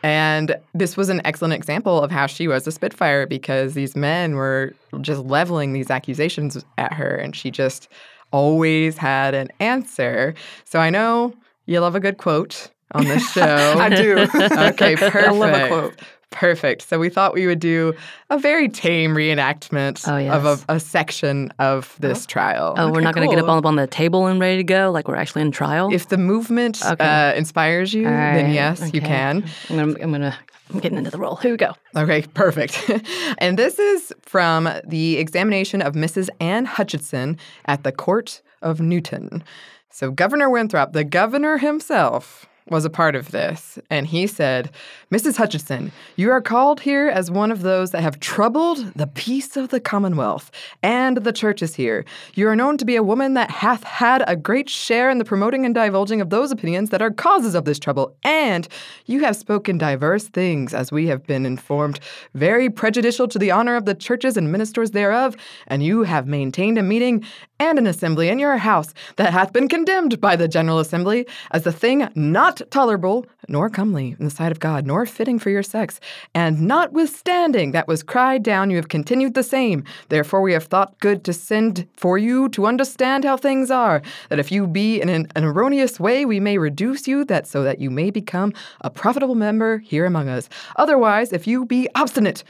and 0.01 0.55
this 0.73 0.95
was 0.95 1.09
an 1.09 1.19
excellent 1.25 1.53
example 1.53 2.01
of 2.01 2.09
how 2.09 2.25
she 2.25 2.47
was 2.47 2.65
a 2.67 2.71
Spitfire 2.71 3.27
because 3.27 3.73
these 3.73 3.97
men 3.97 4.35
were 4.35 4.73
just 5.01 5.25
leveling 5.25 5.73
these 5.73 5.91
accusations 5.91 6.63
at 6.77 6.93
her, 6.93 7.13
and 7.17 7.35
she 7.35 7.51
just 7.51 7.89
always 8.31 8.97
had 8.97 9.35
an 9.35 9.49
answer. 9.59 10.33
So 10.63 10.79
I 10.79 10.89
know 10.89 11.33
you 11.65 11.81
love 11.81 11.95
a 11.95 11.99
good 11.99 12.17
quote 12.17 12.71
on 12.93 13.03
this 13.03 13.29
show. 13.33 13.75
I 13.77 13.89
do. 13.89 14.19
Okay, 14.19 14.95
perfect. 14.95 15.15
I 15.15 15.31
love 15.31 15.53
a 15.53 15.67
quote. 15.67 16.01
Perfect. 16.29 16.81
So 16.87 16.99
we 16.99 17.09
thought 17.09 17.33
we 17.33 17.47
would 17.47 17.59
do 17.59 17.93
a 18.29 18.37
very 18.37 18.67
tame 18.67 19.15
reenactment 19.15 20.05
Oh, 20.07 20.29
of 20.31 20.45
a, 20.67 20.73
a 20.75 20.79
section 20.79 21.51
of 21.57 21.95
this 21.99 22.25
trial. 22.25 22.73
Oh, 22.77 22.87
we're 22.91 22.97
Okay, 22.97 23.03
not 23.05 23.15
going 23.15 23.29
to 23.29 23.33
get 23.35 23.39
up 23.41 23.47
cool. 23.47 23.55
on, 23.55 23.65
on 23.65 23.75
the 23.77 23.87
table 23.87 24.27
and 24.27 24.39
ready 24.39 24.57
to 24.57 24.63
go 24.63 24.91
like 24.91 25.07
we're 25.07 25.15
actually 25.15 25.43
in 25.43 25.51
trial? 25.51 25.89
If 25.91 26.09
the 26.09 26.17
movement 26.17 26.85
Okay. 26.85 27.03
uh, 27.03 27.33
inspires 27.33 27.93
you, 27.93 28.05
All 28.05 28.11
then 28.11 28.45
right, 28.45 28.53
yes, 28.53 28.93
you 28.93 29.01
can. 29.01 29.45
I'm 29.69 29.95
I'm 30.01 30.11
gonna, 30.11 30.37
I'm 30.71 30.79
getting 30.79 30.97
into 30.97 31.11
the 31.11 31.17
role. 31.17 31.37
Here 31.37 31.51
we 31.51 31.57
go. 31.57 31.73
Okay, 31.95 32.23
perfect. 32.33 32.91
and 33.37 33.57
this 33.57 33.79
is 33.79 34.13
from 34.21 34.69
the 34.85 35.17
examination 35.17 35.81
of 35.81 35.93
Mrs. 35.93 36.29
Anne 36.41 36.65
Hutchinson 36.65 37.37
at 37.65 37.83
the 37.83 37.91
Court 37.93 38.41
of 38.61 38.81
Newtown. 38.81 39.43
So 39.89 40.11
Governor 40.11 40.49
Winthrop, 40.49 40.91
the 40.93 41.03
governor 41.05 41.57
himself, 41.57 42.45
was 42.69 42.85
a 42.85 42.89
part 42.89 43.15
of 43.15 43.31
this, 43.31 43.79
and 43.89 44.07
he 44.07 44.27
said, 44.27 44.71
Mrs. 45.11 45.37
Hutchinson, 45.37 45.91
you 46.15 46.31
are 46.31 46.41
called 46.41 46.81
here 46.81 47.07
as 47.07 47.31
one 47.31 47.51
of 47.51 47.61
those 47.61 47.91
that 47.91 48.01
have 48.01 48.19
troubled 48.19 48.93
the 48.93 49.07
peace 49.07 49.55
of 49.55 49.69
the 49.69 49.79
Commonwealth, 49.79 50.51
and 50.83 51.17
the 51.17 51.31
church 51.31 51.61
is 51.61 51.75
here. 51.75 52.05
You 52.33 52.47
are 52.49 52.55
known 52.55 52.77
to 52.77 52.85
be 52.85 52.95
a 52.95 53.03
woman 53.03 53.33
that 53.35 53.49
hath 53.49 53.83
had 53.83 54.23
a 54.27 54.35
great 54.35 54.69
share 54.69 55.09
in 55.09 55.17
the 55.17 55.25
promoting 55.25 55.65
and 55.65 55.73
divulging 55.73 56.21
of 56.21 56.29
those 56.29 56.51
opinions 56.51 56.89
that 56.89 57.01
are 57.01 57.11
causes 57.11 57.55
of 57.55 57.65
this 57.65 57.79
trouble, 57.79 58.15
and 58.23 58.67
you 59.05 59.23
have 59.23 59.35
spoken 59.35 59.77
diverse 59.77 60.27
things, 60.27 60.73
as 60.73 60.91
we 60.91 61.07
have 61.07 61.25
been 61.25 61.45
informed, 61.45 61.99
very 62.33 62.69
prejudicial 62.69 63.27
to 63.27 63.39
the 63.39 63.51
honor 63.51 63.75
of 63.75 63.85
the 63.85 63.95
churches 63.95 64.37
and 64.37 64.51
ministers 64.51 64.91
thereof, 64.91 65.35
and 65.67 65.83
you 65.83 66.03
have 66.03 66.27
maintained 66.27 66.77
a 66.77 66.83
meeting 66.83 67.23
and 67.59 67.77
an 67.77 67.87
assembly 67.87 68.29
in 68.29 68.39
your 68.39 68.57
house 68.57 68.93
that 69.15 69.33
hath 69.33 69.53
been 69.53 69.67
condemned 69.67 70.19
by 70.21 70.35
the 70.35 70.47
General 70.47 70.79
Assembly 70.79 71.25
as 71.51 71.65
a 71.65 71.71
thing 71.71 72.07
not 72.15 72.61
tolerable, 72.71 73.25
nor 73.47 73.69
comely 73.69 74.15
in 74.19 74.25
the 74.25 74.31
sight 74.31 74.51
of 74.51 74.59
God, 74.59 74.85
nor 74.85 75.05
fitting 75.05 75.39
for 75.39 75.49
your 75.49 75.63
sex. 75.63 75.99
And 76.33 76.61
notwithstanding 76.61 77.71
that 77.71 77.87
was 77.87 78.03
cried 78.03 78.43
down, 78.43 78.69
you 78.69 78.75
have 78.75 78.89
continued 78.89 79.33
the 79.33 79.43
same. 79.43 79.83
Therefore, 80.09 80.41
we 80.41 80.53
have 80.53 80.65
thought 80.65 80.99
good 80.99 81.23
to 81.25 81.33
send 81.33 81.87
for 81.95 82.17
you 82.17 82.49
to 82.49 82.65
understand 82.65 83.23
how 83.23 83.37
things 83.37 83.71
are, 83.71 84.01
that 84.29 84.39
if 84.39 84.51
you 84.51 84.67
be 84.67 85.01
in 85.01 85.09
an, 85.09 85.27
an 85.35 85.43
erroneous 85.43 85.99
way, 85.99 86.25
we 86.25 86.39
may 86.39 86.57
reduce 86.57 87.07
you, 87.07 87.25
that 87.25 87.47
so 87.47 87.63
that 87.63 87.79
you 87.79 87.89
may 87.89 88.11
become 88.11 88.53
a 88.81 88.89
profitable 88.89 89.35
member 89.35 89.79
here 89.79 90.05
among 90.05 90.29
us. 90.29 90.49
Otherwise, 90.75 91.33
if 91.33 91.47
you 91.47 91.65
be 91.65 91.87
obstinate, 91.95 92.43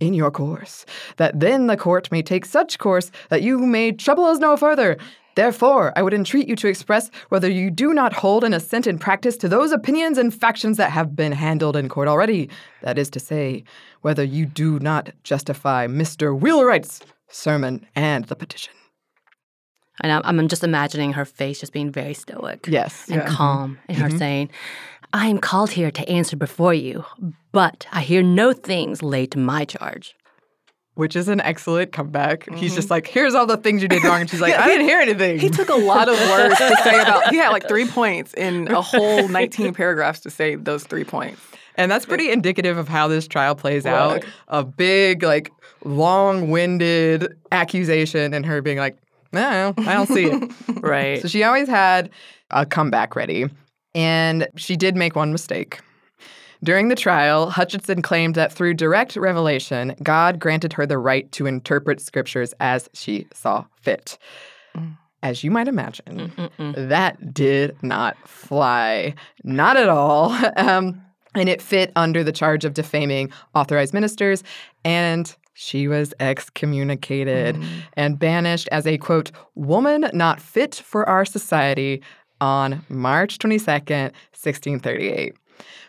in 0.00 0.14
your 0.14 0.30
course, 0.30 0.84
that 1.16 1.38
then 1.40 1.66
the 1.66 1.76
court 1.76 2.10
may 2.10 2.22
take 2.22 2.44
such 2.44 2.78
course 2.78 3.10
that 3.30 3.42
you 3.42 3.58
may 3.58 3.92
trouble 3.92 4.24
us 4.24 4.38
no 4.38 4.56
further. 4.56 4.96
Therefore, 5.34 5.92
I 5.96 6.02
would 6.02 6.14
entreat 6.14 6.48
you 6.48 6.56
to 6.56 6.68
express 6.68 7.10
whether 7.28 7.50
you 7.50 7.70
do 7.70 7.92
not 7.92 8.12
hold 8.12 8.44
and 8.44 8.54
assent 8.54 8.86
in 8.86 8.98
practice 8.98 9.36
to 9.38 9.48
those 9.48 9.72
opinions 9.72 10.16
and 10.16 10.32
factions 10.32 10.76
that 10.76 10.92
have 10.92 11.16
been 11.16 11.32
handled 11.32 11.76
in 11.76 11.88
court 11.88 12.08
already. 12.08 12.48
That 12.82 12.98
is 12.98 13.10
to 13.10 13.20
say, 13.20 13.64
whether 14.02 14.22
you 14.22 14.46
do 14.46 14.78
not 14.78 15.10
justify 15.24 15.86
Mr. 15.86 16.38
Wheelwright's 16.38 17.00
sermon 17.28 17.86
and 17.96 18.26
the 18.26 18.36
petition. 18.36 18.74
And 20.00 20.10
I'm, 20.12 20.22
I'm 20.24 20.48
just 20.48 20.64
imagining 20.64 21.12
her 21.12 21.24
face 21.24 21.60
just 21.60 21.72
being 21.72 21.90
very 21.90 22.14
stoic 22.14 22.66
Yes. 22.68 23.08
and 23.08 23.22
mm-hmm. 23.22 23.34
calm, 23.34 23.78
and 23.88 23.96
her 23.98 24.08
mm-hmm. 24.08 24.18
saying, 24.18 24.50
I 25.14 25.28
am 25.28 25.38
called 25.38 25.70
here 25.70 25.92
to 25.92 26.08
answer 26.08 26.36
before 26.36 26.74
you, 26.74 27.04
but 27.52 27.86
I 27.92 28.00
hear 28.00 28.20
no 28.20 28.52
things 28.52 29.00
laid 29.00 29.30
to 29.30 29.38
my 29.38 29.64
charge. 29.64 30.16
Which 30.94 31.14
is 31.14 31.28
an 31.28 31.40
excellent 31.40 31.92
comeback. 31.92 32.52
He's 32.52 32.74
just 32.74 32.86
mm-hmm. 32.86 32.94
like, 32.94 33.06
here's 33.06 33.32
all 33.34 33.46
the 33.46 33.56
things 33.56 33.80
you 33.80 33.86
did 33.86 34.02
wrong. 34.02 34.22
And 34.22 34.30
she's 34.30 34.40
like, 34.40 34.54
I 34.54 34.66
didn't 34.66 34.86
hear 34.86 34.98
anything. 35.00 35.38
He 35.38 35.50
took 35.50 35.68
a 35.68 35.76
lot 35.76 36.08
of 36.08 36.18
words 36.30 36.58
to 36.58 36.76
say 36.82 37.00
about. 37.00 37.30
He 37.30 37.36
had 37.36 37.50
like 37.50 37.68
three 37.68 37.86
points 37.86 38.34
in 38.34 38.66
a 38.68 38.82
whole 38.82 39.28
19 39.28 39.72
paragraphs 39.74 40.18
to 40.20 40.30
say 40.30 40.56
those 40.56 40.82
three 40.82 41.04
points. 41.04 41.40
And 41.76 41.92
that's 41.92 42.06
pretty 42.06 42.30
indicative 42.32 42.76
of 42.76 42.88
how 42.88 43.06
this 43.06 43.28
trial 43.28 43.54
plays 43.54 43.84
Well, 43.84 44.14
out. 44.14 44.24
A 44.48 44.64
big, 44.64 45.22
like, 45.22 45.52
long-winded 45.84 47.36
accusation, 47.52 48.34
and 48.34 48.44
her 48.46 48.62
being 48.62 48.78
like, 48.78 48.96
"No, 49.32 49.74
I 49.78 49.92
don't 49.94 50.08
see 50.08 50.26
it." 50.26 50.52
Right. 50.80 51.20
so 51.20 51.28
she 51.28 51.42
always 51.42 51.68
had 51.68 52.10
a 52.50 52.64
comeback 52.66 53.16
ready, 53.16 53.46
and 53.94 54.48
she 54.56 54.76
did 54.76 54.96
make 54.96 55.16
one 55.16 55.32
mistake. 55.32 55.80
During 56.62 56.88
the 56.88 56.94
trial, 56.94 57.50
Hutchinson 57.50 58.00
claimed 58.00 58.36
that 58.36 58.50
through 58.50 58.74
direct 58.74 59.16
revelation, 59.16 59.94
God 60.02 60.38
granted 60.38 60.72
her 60.72 60.86
the 60.86 60.96
right 60.96 61.30
to 61.32 61.44
interpret 61.44 62.00
scriptures 62.00 62.54
as 62.58 62.88
she 62.94 63.26
saw 63.34 63.66
fit. 63.82 64.16
As 65.22 65.44
you 65.44 65.50
might 65.50 65.68
imagine, 65.68 66.32
that 66.58 67.34
did 67.34 67.76
not 67.82 68.16
fly. 68.26 69.14
Not 69.42 69.76
at 69.76 69.88
all. 69.88 70.36
Um, 70.56 71.02
and 71.36 71.48
it 71.48 71.60
fit 71.60 71.90
under 71.96 72.22
the 72.22 72.32
charge 72.32 72.64
of 72.64 72.74
defaming 72.74 73.32
authorized 73.54 73.92
ministers. 73.92 74.44
And 74.84 75.34
she 75.54 75.88
was 75.88 76.14
excommunicated 76.20 77.60
and 77.94 78.18
banished 78.18 78.68
as 78.70 78.86
a 78.86 78.98
quote, 78.98 79.32
woman 79.56 80.08
not 80.12 80.40
fit 80.40 80.76
for 80.76 81.08
our 81.08 81.24
society 81.24 82.02
on 82.44 82.84
March 82.90 83.38
22nd, 83.38 84.12
1638. 84.36 85.34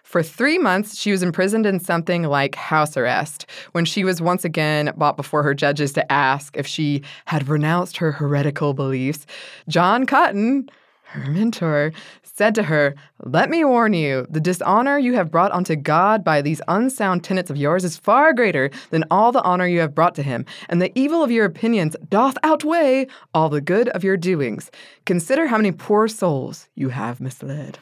For 0.03 0.23
three 0.23 0.57
months, 0.57 0.97
she 0.97 1.11
was 1.11 1.21
imprisoned 1.21 1.65
in 1.65 1.81
something 1.81 2.23
like 2.23 2.55
house 2.55 2.95
arrest 2.95 3.45
when 3.73 3.83
she 3.83 4.05
was 4.05 4.21
once 4.21 4.45
again 4.45 4.93
brought 4.95 5.17
before 5.17 5.43
her 5.43 5.53
judges 5.53 5.91
to 5.93 6.11
ask 6.11 6.55
if 6.55 6.65
she 6.65 7.01
had 7.25 7.49
renounced 7.49 7.97
her 7.97 8.13
heretical 8.13 8.73
beliefs. 8.73 9.25
John 9.67 10.05
Cotton, 10.05 10.69
her 11.03 11.29
mentor, 11.29 11.91
said 12.37 12.53
to 12.55 12.63
her, 12.63 12.93
Let 13.23 13.49
me 13.49 13.63
warn 13.63 13.93
you, 13.93 14.27
the 14.29 14.41
dishonor 14.41 14.97
you 14.99 15.13
have 15.13 15.31
brought 15.31 15.53
unto 15.53 15.75
God 15.75 16.21
by 16.23 16.41
these 16.41 16.61
unsound 16.67 17.23
tenets 17.23 17.49
of 17.49 17.55
yours 17.55 17.85
is 17.85 17.95
far 17.97 18.33
greater 18.33 18.69
than 18.89 19.05
all 19.09 19.31
the 19.31 19.41
honor 19.43 19.65
you 19.67 19.79
have 19.79 19.95
brought 19.95 20.15
to 20.15 20.23
him, 20.23 20.45
and 20.67 20.81
the 20.81 20.91
evil 20.99 21.23
of 21.23 21.31
your 21.31 21.45
opinions 21.45 21.95
doth 22.09 22.37
outweigh 22.43 23.07
all 23.33 23.47
the 23.47 23.61
good 23.61 23.87
of 23.89 24.03
your 24.03 24.17
doings. 24.17 24.69
Consider 25.05 25.47
how 25.47 25.55
many 25.57 25.71
poor 25.71 26.09
souls 26.09 26.67
you 26.75 26.89
have 26.89 27.21
misled. 27.21 27.79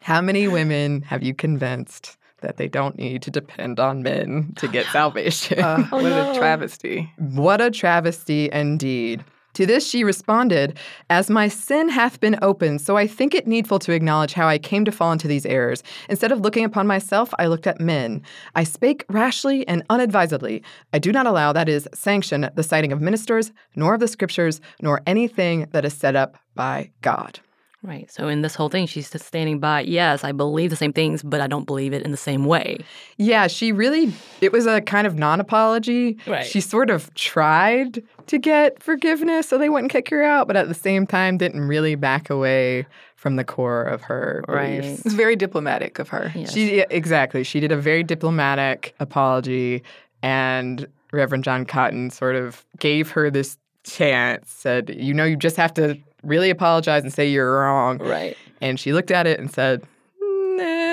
How 0.00 0.22
many 0.22 0.48
women 0.48 1.02
have 1.02 1.22
you 1.22 1.34
convinced 1.34 2.16
that 2.40 2.56
they 2.56 2.68
don't 2.68 2.96
need 2.96 3.20
to 3.22 3.30
depend 3.30 3.78
on 3.80 4.02
men 4.02 4.54
to 4.56 4.68
get 4.68 4.86
salvation? 4.92 5.58
Uh, 5.60 5.86
Oh, 5.92 5.96
what 6.02 6.08
no. 6.08 6.32
a 6.32 6.34
travesty. 6.38 7.12
What 7.18 7.60
a 7.60 7.70
travesty 7.70 8.48
indeed. 8.50 9.24
To 9.58 9.66
this 9.66 9.90
she 9.90 10.04
responded, 10.04 10.78
As 11.10 11.28
my 11.28 11.48
sin 11.48 11.88
hath 11.88 12.20
been 12.20 12.38
opened, 12.42 12.80
so 12.80 12.96
I 12.96 13.08
think 13.08 13.34
it 13.34 13.48
needful 13.48 13.80
to 13.80 13.92
acknowledge 13.92 14.32
how 14.32 14.46
I 14.46 14.56
came 14.56 14.84
to 14.84 14.92
fall 14.92 15.10
into 15.10 15.26
these 15.26 15.44
errors. 15.44 15.82
Instead 16.08 16.30
of 16.30 16.42
looking 16.42 16.64
upon 16.64 16.86
myself, 16.86 17.34
I 17.40 17.48
looked 17.48 17.66
at 17.66 17.80
men. 17.80 18.22
I 18.54 18.62
spake 18.62 19.04
rashly 19.08 19.66
and 19.66 19.82
unadvisedly. 19.90 20.62
I 20.92 21.00
do 21.00 21.10
not 21.10 21.26
allow, 21.26 21.52
that 21.52 21.68
is, 21.68 21.88
sanction, 21.92 22.48
the 22.54 22.62
citing 22.62 22.92
of 22.92 23.00
ministers, 23.00 23.50
nor 23.74 23.94
of 23.94 24.00
the 24.00 24.06
scriptures, 24.06 24.60
nor 24.80 25.02
anything 25.08 25.66
that 25.72 25.84
is 25.84 25.92
set 25.92 26.14
up 26.14 26.38
by 26.54 26.92
God. 27.02 27.40
Right. 27.82 28.10
So 28.10 28.26
in 28.26 28.42
this 28.42 28.56
whole 28.56 28.68
thing, 28.68 28.86
she's 28.86 29.08
just 29.08 29.24
standing 29.24 29.60
by, 29.60 29.82
yes, 29.82 30.24
I 30.24 30.32
believe 30.32 30.70
the 30.70 30.76
same 30.76 30.92
things, 30.92 31.22
but 31.22 31.40
I 31.40 31.46
don't 31.46 31.64
believe 31.64 31.92
it 31.92 32.02
in 32.02 32.10
the 32.10 32.16
same 32.16 32.44
way. 32.44 32.78
Yeah, 33.18 33.46
she 33.46 33.70
really, 33.70 34.12
it 34.40 34.50
was 34.50 34.66
a 34.66 34.80
kind 34.80 35.06
of 35.06 35.14
non 35.16 35.38
apology. 35.40 36.18
Right. 36.26 36.44
She 36.44 36.60
sort 36.60 36.90
of 36.90 37.12
tried 37.14 38.02
to 38.26 38.38
get 38.38 38.82
forgiveness 38.82 39.48
so 39.48 39.58
they 39.58 39.68
wouldn't 39.68 39.92
kick 39.92 40.08
her 40.10 40.24
out, 40.24 40.48
but 40.48 40.56
at 40.56 40.66
the 40.66 40.74
same 40.74 41.06
time 41.06 41.38
didn't 41.38 41.62
really 41.68 41.94
back 41.94 42.30
away 42.30 42.84
from 43.14 43.36
the 43.36 43.44
core 43.44 43.82
of 43.84 44.02
her 44.02 44.44
Right. 44.48 44.80
beliefs. 44.80 45.06
It's 45.06 45.14
very 45.14 45.36
diplomatic 45.36 45.98
of 46.00 46.08
her. 46.08 46.32
Yes. 46.34 46.52
She, 46.52 46.78
yeah, 46.78 46.84
exactly. 46.90 47.44
She 47.44 47.60
did 47.60 47.70
a 47.72 47.76
very 47.76 48.02
diplomatic 48.02 48.94
apology, 49.00 49.82
and 50.22 50.86
Reverend 51.12 51.44
John 51.44 51.64
Cotton 51.64 52.10
sort 52.10 52.34
of 52.36 52.64
gave 52.80 53.10
her 53.12 53.30
this 53.30 53.56
chance, 53.84 54.50
said, 54.50 54.94
You 54.94 55.14
know, 55.14 55.24
you 55.24 55.36
just 55.36 55.56
have 55.56 55.72
to 55.74 55.96
really 56.22 56.50
apologize 56.50 57.02
and 57.02 57.12
say 57.12 57.28
you're 57.28 57.60
wrong. 57.60 57.98
Right. 57.98 58.36
And 58.60 58.78
she 58.78 58.92
looked 58.92 59.10
at 59.10 59.26
it 59.26 59.38
and 59.38 59.50
said, 59.50 59.82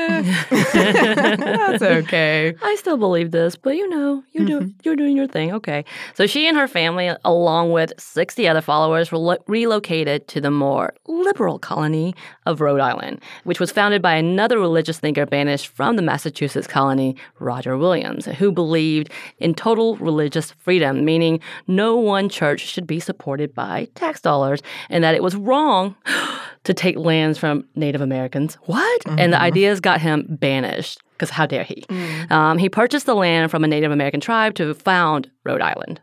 that's 0.51 1.81
okay. 1.83 2.53
I 2.61 2.75
still 2.75 2.97
believe 2.97 3.31
this, 3.31 3.55
but 3.55 3.75
you 3.75 3.87
know, 3.89 4.23
you 4.31 4.45
do, 4.45 4.59
mm-hmm. 4.59 4.69
you're 4.83 4.95
doing 4.95 5.15
your 5.15 5.27
thing. 5.27 5.53
Okay. 5.53 5.85
So 6.13 6.27
she 6.27 6.47
and 6.47 6.57
her 6.57 6.67
family, 6.67 7.11
along 7.23 7.71
with 7.71 7.93
60 7.97 8.47
other 8.47 8.61
followers, 8.61 9.11
were 9.11 9.17
lo- 9.17 9.37
relocated 9.47 10.27
to 10.29 10.41
the 10.41 10.51
more 10.51 10.93
liberal 11.07 11.59
colony 11.59 12.15
of 12.45 12.61
Rhode 12.61 12.81
Island, 12.81 13.21
which 13.43 13.59
was 13.59 13.71
founded 13.71 14.01
by 14.01 14.15
another 14.15 14.59
religious 14.59 14.99
thinker 14.99 15.25
banished 15.25 15.67
from 15.67 15.95
the 15.95 16.01
Massachusetts 16.01 16.67
colony, 16.67 17.15
Roger 17.39 17.77
Williams, 17.77 18.25
who 18.25 18.51
believed 18.51 19.09
in 19.39 19.53
total 19.53 19.95
religious 19.97 20.51
freedom, 20.51 21.05
meaning 21.05 21.39
no 21.67 21.95
one 21.95 22.29
church 22.29 22.61
should 22.61 22.87
be 22.87 22.99
supported 22.99 23.53
by 23.53 23.87
tax 23.95 24.21
dollars, 24.21 24.61
and 24.89 25.03
that 25.03 25.15
it 25.15 25.23
was 25.23 25.35
wrong 25.35 25.95
to 26.65 26.73
take 26.73 26.97
lands 26.97 27.37
from 27.37 27.65
Native 27.75 28.01
Americans. 28.01 28.55
What? 28.63 29.01
And 29.07 29.31
the 29.31 29.39
ideas 29.39 29.79
got 29.79 30.01
him 30.01 30.25
banished 30.29 30.99
because 31.13 31.29
how 31.29 31.45
dare 31.45 31.63
he? 31.63 31.85
Um, 32.29 32.57
he 32.57 32.67
purchased 32.67 33.05
the 33.05 33.15
land 33.15 33.51
from 33.51 33.63
a 33.63 33.67
Native 33.67 33.91
American 33.91 34.19
tribe 34.19 34.55
to 34.55 34.73
found 34.73 35.29
Rhode 35.45 35.61
Island. 35.61 36.01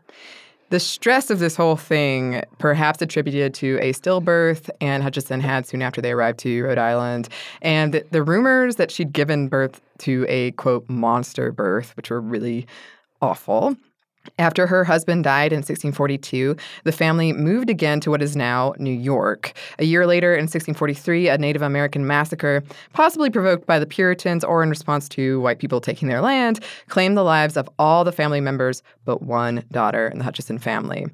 The 0.69 0.79
stress 0.79 1.29
of 1.29 1.37
this 1.37 1.55
whole 1.55 1.75
thing, 1.75 2.41
perhaps 2.57 2.99
attributed 2.99 3.53
to 3.55 3.77
a 3.79 3.93
stillbirth 3.93 4.71
Anne 4.81 5.01
Hutchinson 5.01 5.39
had 5.39 5.67
soon 5.67 5.83
after 5.83 6.01
they 6.01 6.11
arrived 6.11 6.39
to 6.39 6.63
Rhode 6.63 6.79
Island, 6.79 7.29
and 7.61 7.93
the, 7.93 8.03
the 8.09 8.23
rumors 8.23 8.77
that 8.77 8.89
she'd 8.89 9.13
given 9.13 9.49
birth 9.49 9.81
to 9.99 10.25
a 10.27 10.49
quote 10.51 10.89
monster 10.89 11.51
birth, 11.51 11.95
which 11.95 12.09
were 12.09 12.19
really 12.19 12.65
awful. 13.21 13.75
After 14.39 14.67
her 14.67 14.83
husband 14.83 15.25
died 15.25 15.51
in 15.51 15.57
1642, 15.57 16.55
the 16.85 16.91
family 16.91 17.33
moved 17.33 17.69
again 17.69 17.99
to 17.99 18.09
what 18.09 18.21
is 18.21 18.35
now 18.35 18.73
New 18.77 18.91
York. 18.91 19.53
A 19.79 19.85
year 19.85 20.07
later, 20.07 20.33
in 20.33 20.43
1643, 20.43 21.27
a 21.27 21.37
Native 21.37 21.61
American 21.61 22.07
massacre, 22.07 22.63
possibly 22.93 23.29
provoked 23.29 23.67
by 23.67 23.79
the 23.79 23.85
Puritans 23.85 24.43
or 24.43 24.63
in 24.63 24.69
response 24.69 25.09
to 25.09 25.41
white 25.41 25.59
people 25.59 25.81
taking 25.81 26.07
their 26.07 26.21
land, 26.21 26.61
claimed 26.87 27.17
the 27.17 27.23
lives 27.23 27.57
of 27.57 27.69
all 27.77 28.03
the 28.03 28.11
family 28.11 28.41
members 28.41 28.81
but 29.05 29.21
one 29.21 29.65
daughter 29.71 30.07
in 30.07 30.19
the 30.19 30.23
Hutchinson 30.23 30.57
family. 30.57 31.05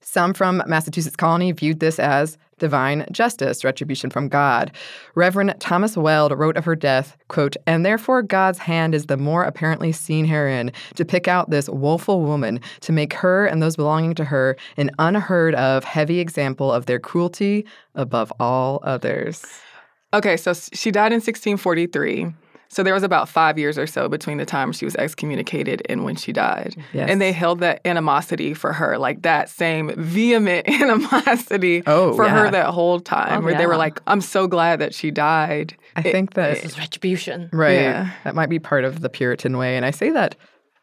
Some 0.00 0.32
from 0.32 0.62
Massachusetts 0.66 1.16
colony 1.16 1.50
viewed 1.50 1.80
this 1.80 1.98
as 1.98 2.38
divine 2.58 3.06
justice, 3.10 3.64
retribution 3.64 4.10
from 4.10 4.28
God. 4.28 4.72
Reverend 5.14 5.54
Thomas 5.58 5.96
Weld 5.96 6.32
wrote 6.32 6.56
of 6.56 6.64
her 6.64 6.76
death, 6.76 7.16
quote, 7.28 7.56
and 7.66 7.84
therefore 7.84 8.22
God's 8.22 8.58
hand 8.58 8.94
is 8.94 9.06
the 9.06 9.16
more 9.16 9.44
apparently 9.44 9.92
seen 9.92 10.24
herein 10.24 10.72
to 10.94 11.04
pick 11.04 11.28
out 11.28 11.50
this 11.50 11.68
woeful 11.68 12.22
woman, 12.22 12.60
to 12.80 12.92
make 12.92 13.12
her 13.14 13.46
and 13.46 13.62
those 13.62 13.76
belonging 13.76 14.14
to 14.14 14.24
her 14.24 14.56
an 14.76 14.90
unheard 14.98 15.54
of 15.54 15.84
heavy 15.84 16.20
example 16.20 16.72
of 16.72 16.86
their 16.86 16.98
cruelty 16.98 17.66
above 17.94 18.32
all 18.40 18.80
others. 18.82 19.44
Okay, 20.14 20.36
so 20.36 20.52
she 20.54 20.90
died 20.90 21.12
in 21.12 21.16
1643. 21.16 22.32
So 22.68 22.82
there 22.82 22.94
was 22.94 23.02
about 23.02 23.28
five 23.28 23.58
years 23.58 23.78
or 23.78 23.86
so 23.86 24.08
between 24.08 24.38
the 24.38 24.44
time 24.44 24.72
she 24.72 24.84
was 24.84 24.96
excommunicated 24.96 25.82
and 25.88 26.04
when 26.04 26.16
she 26.16 26.32
died. 26.32 26.74
Yes. 26.92 27.08
And 27.10 27.20
they 27.20 27.32
held 27.32 27.60
that 27.60 27.80
animosity 27.84 28.54
for 28.54 28.72
her, 28.72 28.98
like 28.98 29.22
that 29.22 29.48
same 29.48 29.90
vehement 29.96 30.68
animosity 30.82 31.82
Oh, 31.86 32.14
for 32.14 32.28
her 32.28 32.50
that 32.50 32.66
whole 32.66 33.00
time, 33.00 33.42
Oh, 33.42 33.44
where 33.44 33.56
they 33.56 33.66
were 33.66 33.76
like, 33.76 34.00
I'm 34.06 34.20
so 34.20 34.46
glad 34.46 34.80
that 34.80 34.94
she 34.94 35.10
died. 35.10 35.76
I 35.94 36.00
It- 36.00 36.12
think 36.12 36.34
that 36.34 36.54
This 36.56 36.72
is 36.72 36.78
retribution. 36.78 37.48
Right. 37.52 37.74
Yeah. 37.80 38.10
That 38.24 38.34
might 38.34 38.48
be 38.50 38.58
part 38.58 38.84
of 38.84 39.00
the 39.00 39.08
Puritan 39.08 39.56
way. 39.58 39.76
And 39.76 39.84
I 39.86 39.90
say 39.90 40.10
that 40.10 40.34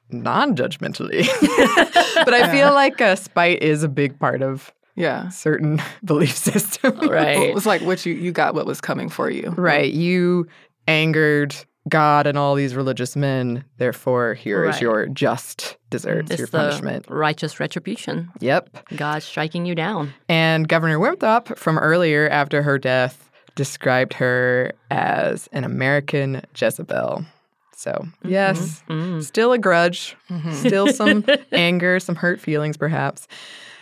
non 0.10 0.56
judgmentally. 0.56 1.28
but 2.26 2.34
I 2.34 2.52
feel 2.52 2.74
like 2.74 3.02
uh, 3.02 3.15
spite 3.15 3.62
is 3.62 3.84
a 3.84 3.89
big 3.89 4.17
part 4.19 4.41
of 4.41 4.72
Yeah. 4.96 5.30
certain 5.30 5.82
belief 6.04 6.36
systems. 6.36 7.02
It 7.04 7.10
Right. 7.10 7.54
was 7.54 7.65
like 7.65 7.82
what 7.82 8.06
you, 8.06 8.13
you 8.13 8.32
got 8.32 8.56
what 8.56 8.65
was 8.65 8.80
coming 8.82 9.10
for 9.10 9.30
you. 9.30 9.50
Right. 9.58 9.91
You 9.91 10.48
angered 10.88 11.56
God 11.89 12.28
and 12.28 12.38
all 12.38 12.56
these 12.56 12.76
religious 12.76 13.15
men. 13.15 13.65
Therefore, 13.78 14.34
here 14.34 14.63
is 14.63 14.76
Right. 14.76 14.82
your 14.82 15.06
just 15.08 15.78
desserts, 15.89 16.32
It's 16.32 16.39
your 16.39 16.48
punishment. 16.48 17.06
righteous 17.10 17.60
retribution. 17.60 18.30
Yep. 18.39 18.69
God 18.96 19.22
striking 19.24 19.65
you 19.65 19.76
down. 19.76 20.13
And 20.30 20.67
Governor 20.67 20.98
Winthrop, 21.00 21.58
from 21.58 21.78
earlier 21.78 22.30
after 22.30 22.63
her 22.63 22.78
death, 22.78 23.30
described 23.56 24.13
her 24.13 24.72
as 24.89 25.48
an 25.52 25.63
American 25.63 26.41
Jezebel. 26.60 27.26
So, 27.76 28.08
yes, 28.24 28.82
Mm. 28.89 29.22
still 29.24 29.52
a 29.52 29.58
grudge, 29.58 30.15
Mm-hmm. 30.32 30.52
still 30.67 30.88
some 30.88 31.26
anger, 31.52 32.00
some 32.00 32.15
hurt 32.15 32.39
feelings, 32.39 32.78
perhaps. 32.78 33.28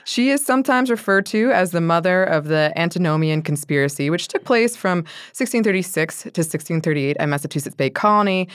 She 0.05 0.29
is 0.29 0.45
sometimes 0.45 0.89
referred 0.89 1.25
to 1.27 1.51
as 1.51 1.71
the 1.71 1.81
mother 1.81 2.23
of 2.23 2.45
the 2.45 2.73
Antinomian 2.75 3.41
Conspiracy, 3.41 4.09
which 4.09 4.27
took 4.27 4.43
place 4.43 4.75
from 4.75 4.99
1636 5.33 6.23
to 6.23 6.27
1638 6.27 7.17
at 7.19 7.29
Massachusetts 7.29 7.75
Bay 7.75 7.89
Colony. 7.89 8.47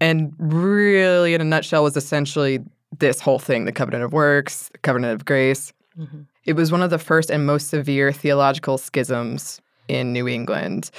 And 0.00 0.34
really, 0.38 1.34
in 1.34 1.40
a 1.40 1.44
nutshell, 1.44 1.82
was 1.82 1.96
essentially 1.96 2.60
this 2.98 3.20
whole 3.20 3.38
thing 3.38 3.64
the 3.64 3.72
covenant 3.72 4.04
of 4.04 4.12
works, 4.12 4.68
the 4.72 4.78
covenant 4.78 5.14
of 5.14 5.24
grace. 5.24 5.72
Mhm. 5.98 6.26
It 6.44 6.54
was 6.54 6.72
one 6.72 6.82
of 6.82 6.90
the 6.90 6.98
first 6.98 7.30
and 7.30 7.46
most 7.46 7.68
severe 7.68 8.12
theological 8.12 8.78
schisms 8.78 9.60
in 9.90 10.12
New 10.12 10.28
England. 10.28 10.90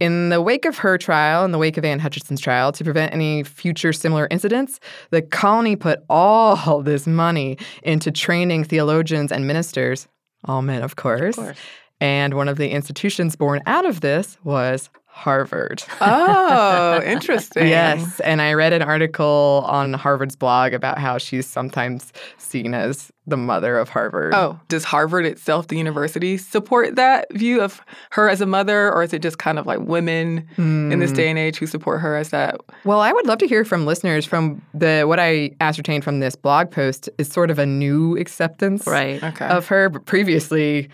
In 0.00 0.28
the 0.28 0.40
wake 0.40 0.64
of 0.64 0.78
her 0.78 0.96
trial, 0.96 1.44
in 1.44 1.50
the 1.50 1.58
wake 1.58 1.76
of 1.76 1.84
Anne 1.84 1.98
Hutchinson's 1.98 2.40
trial, 2.40 2.70
to 2.70 2.84
prevent 2.84 3.12
any 3.12 3.42
future 3.42 3.92
similar 3.92 4.28
incidents, 4.30 4.78
the 5.10 5.22
colony 5.22 5.74
put 5.74 6.04
all 6.08 6.82
this 6.82 7.06
money 7.06 7.58
into 7.82 8.12
training 8.12 8.64
theologians 8.64 9.32
and 9.32 9.46
ministers, 9.46 10.06
all 10.44 10.62
men, 10.62 10.82
of 10.82 10.96
course. 10.96 11.34
course. 11.34 11.58
And 12.00 12.34
one 12.34 12.48
of 12.48 12.58
the 12.58 12.70
institutions 12.70 13.34
born 13.34 13.60
out 13.66 13.84
of 13.84 14.02
this 14.02 14.38
was 14.44 14.88
Harvard. 15.18 15.82
Oh, 16.00 17.02
interesting. 17.04 17.66
Yes. 17.66 18.20
And 18.20 18.40
I 18.40 18.54
read 18.54 18.72
an 18.72 18.82
article 18.82 19.64
on 19.66 19.92
Harvard's 19.92 20.36
blog 20.36 20.72
about 20.72 20.98
how 20.98 21.18
she's 21.18 21.46
sometimes 21.46 22.12
seen 22.38 22.72
as 22.72 23.10
the 23.26 23.36
mother 23.36 23.76
of 23.78 23.88
Harvard. 23.90 24.32
Oh, 24.34 24.58
does 24.68 24.84
Harvard 24.84 25.26
itself, 25.26 25.68
the 25.68 25.76
university, 25.76 26.38
support 26.38 26.94
that 26.96 27.26
view 27.34 27.60
of 27.60 27.80
her 28.10 28.28
as 28.30 28.40
a 28.40 28.46
mother, 28.46 28.90
or 28.92 29.02
is 29.02 29.12
it 29.12 29.20
just 29.20 29.38
kind 29.38 29.58
of 29.58 29.66
like 29.66 29.80
women 29.80 30.46
in 30.56 30.98
this 31.00 31.10
Hmm. 31.10 31.16
day 31.16 31.28
and 31.30 31.38
age 31.38 31.58
who 31.58 31.66
support 31.66 32.00
her 32.00 32.16
as 32.16 32.30
that? 32.30 32.58
Well, 32.84 33.00
I 33.00 33.12
would 33.12 33.26
love 33.26 33.38
to 33.38 33.46
hear 33.46 33.64
from 33.64 33.84
listeners 33.84 34.24
from 34.24 34.62
the 34.72 35.02
what 35.04 35.18
I 35.20 35.50
ascertained 35.60 36.04
from 36.04 36.20
this 36.20 36.36
blog 36.36 36.70
post 36.70 37.10
is 37.18 37.28
sort 37.28 37.50
of 37.50 37.58
a 37.58 37.66
new 37.66 38.16
acceptance 38.16 38.86
Right. 38.86 39.22
Okay. 39.22 39.46
of 39.46 39.66
her, 39.68 39.88
but 39.90 40.06
previously 40.06 40.88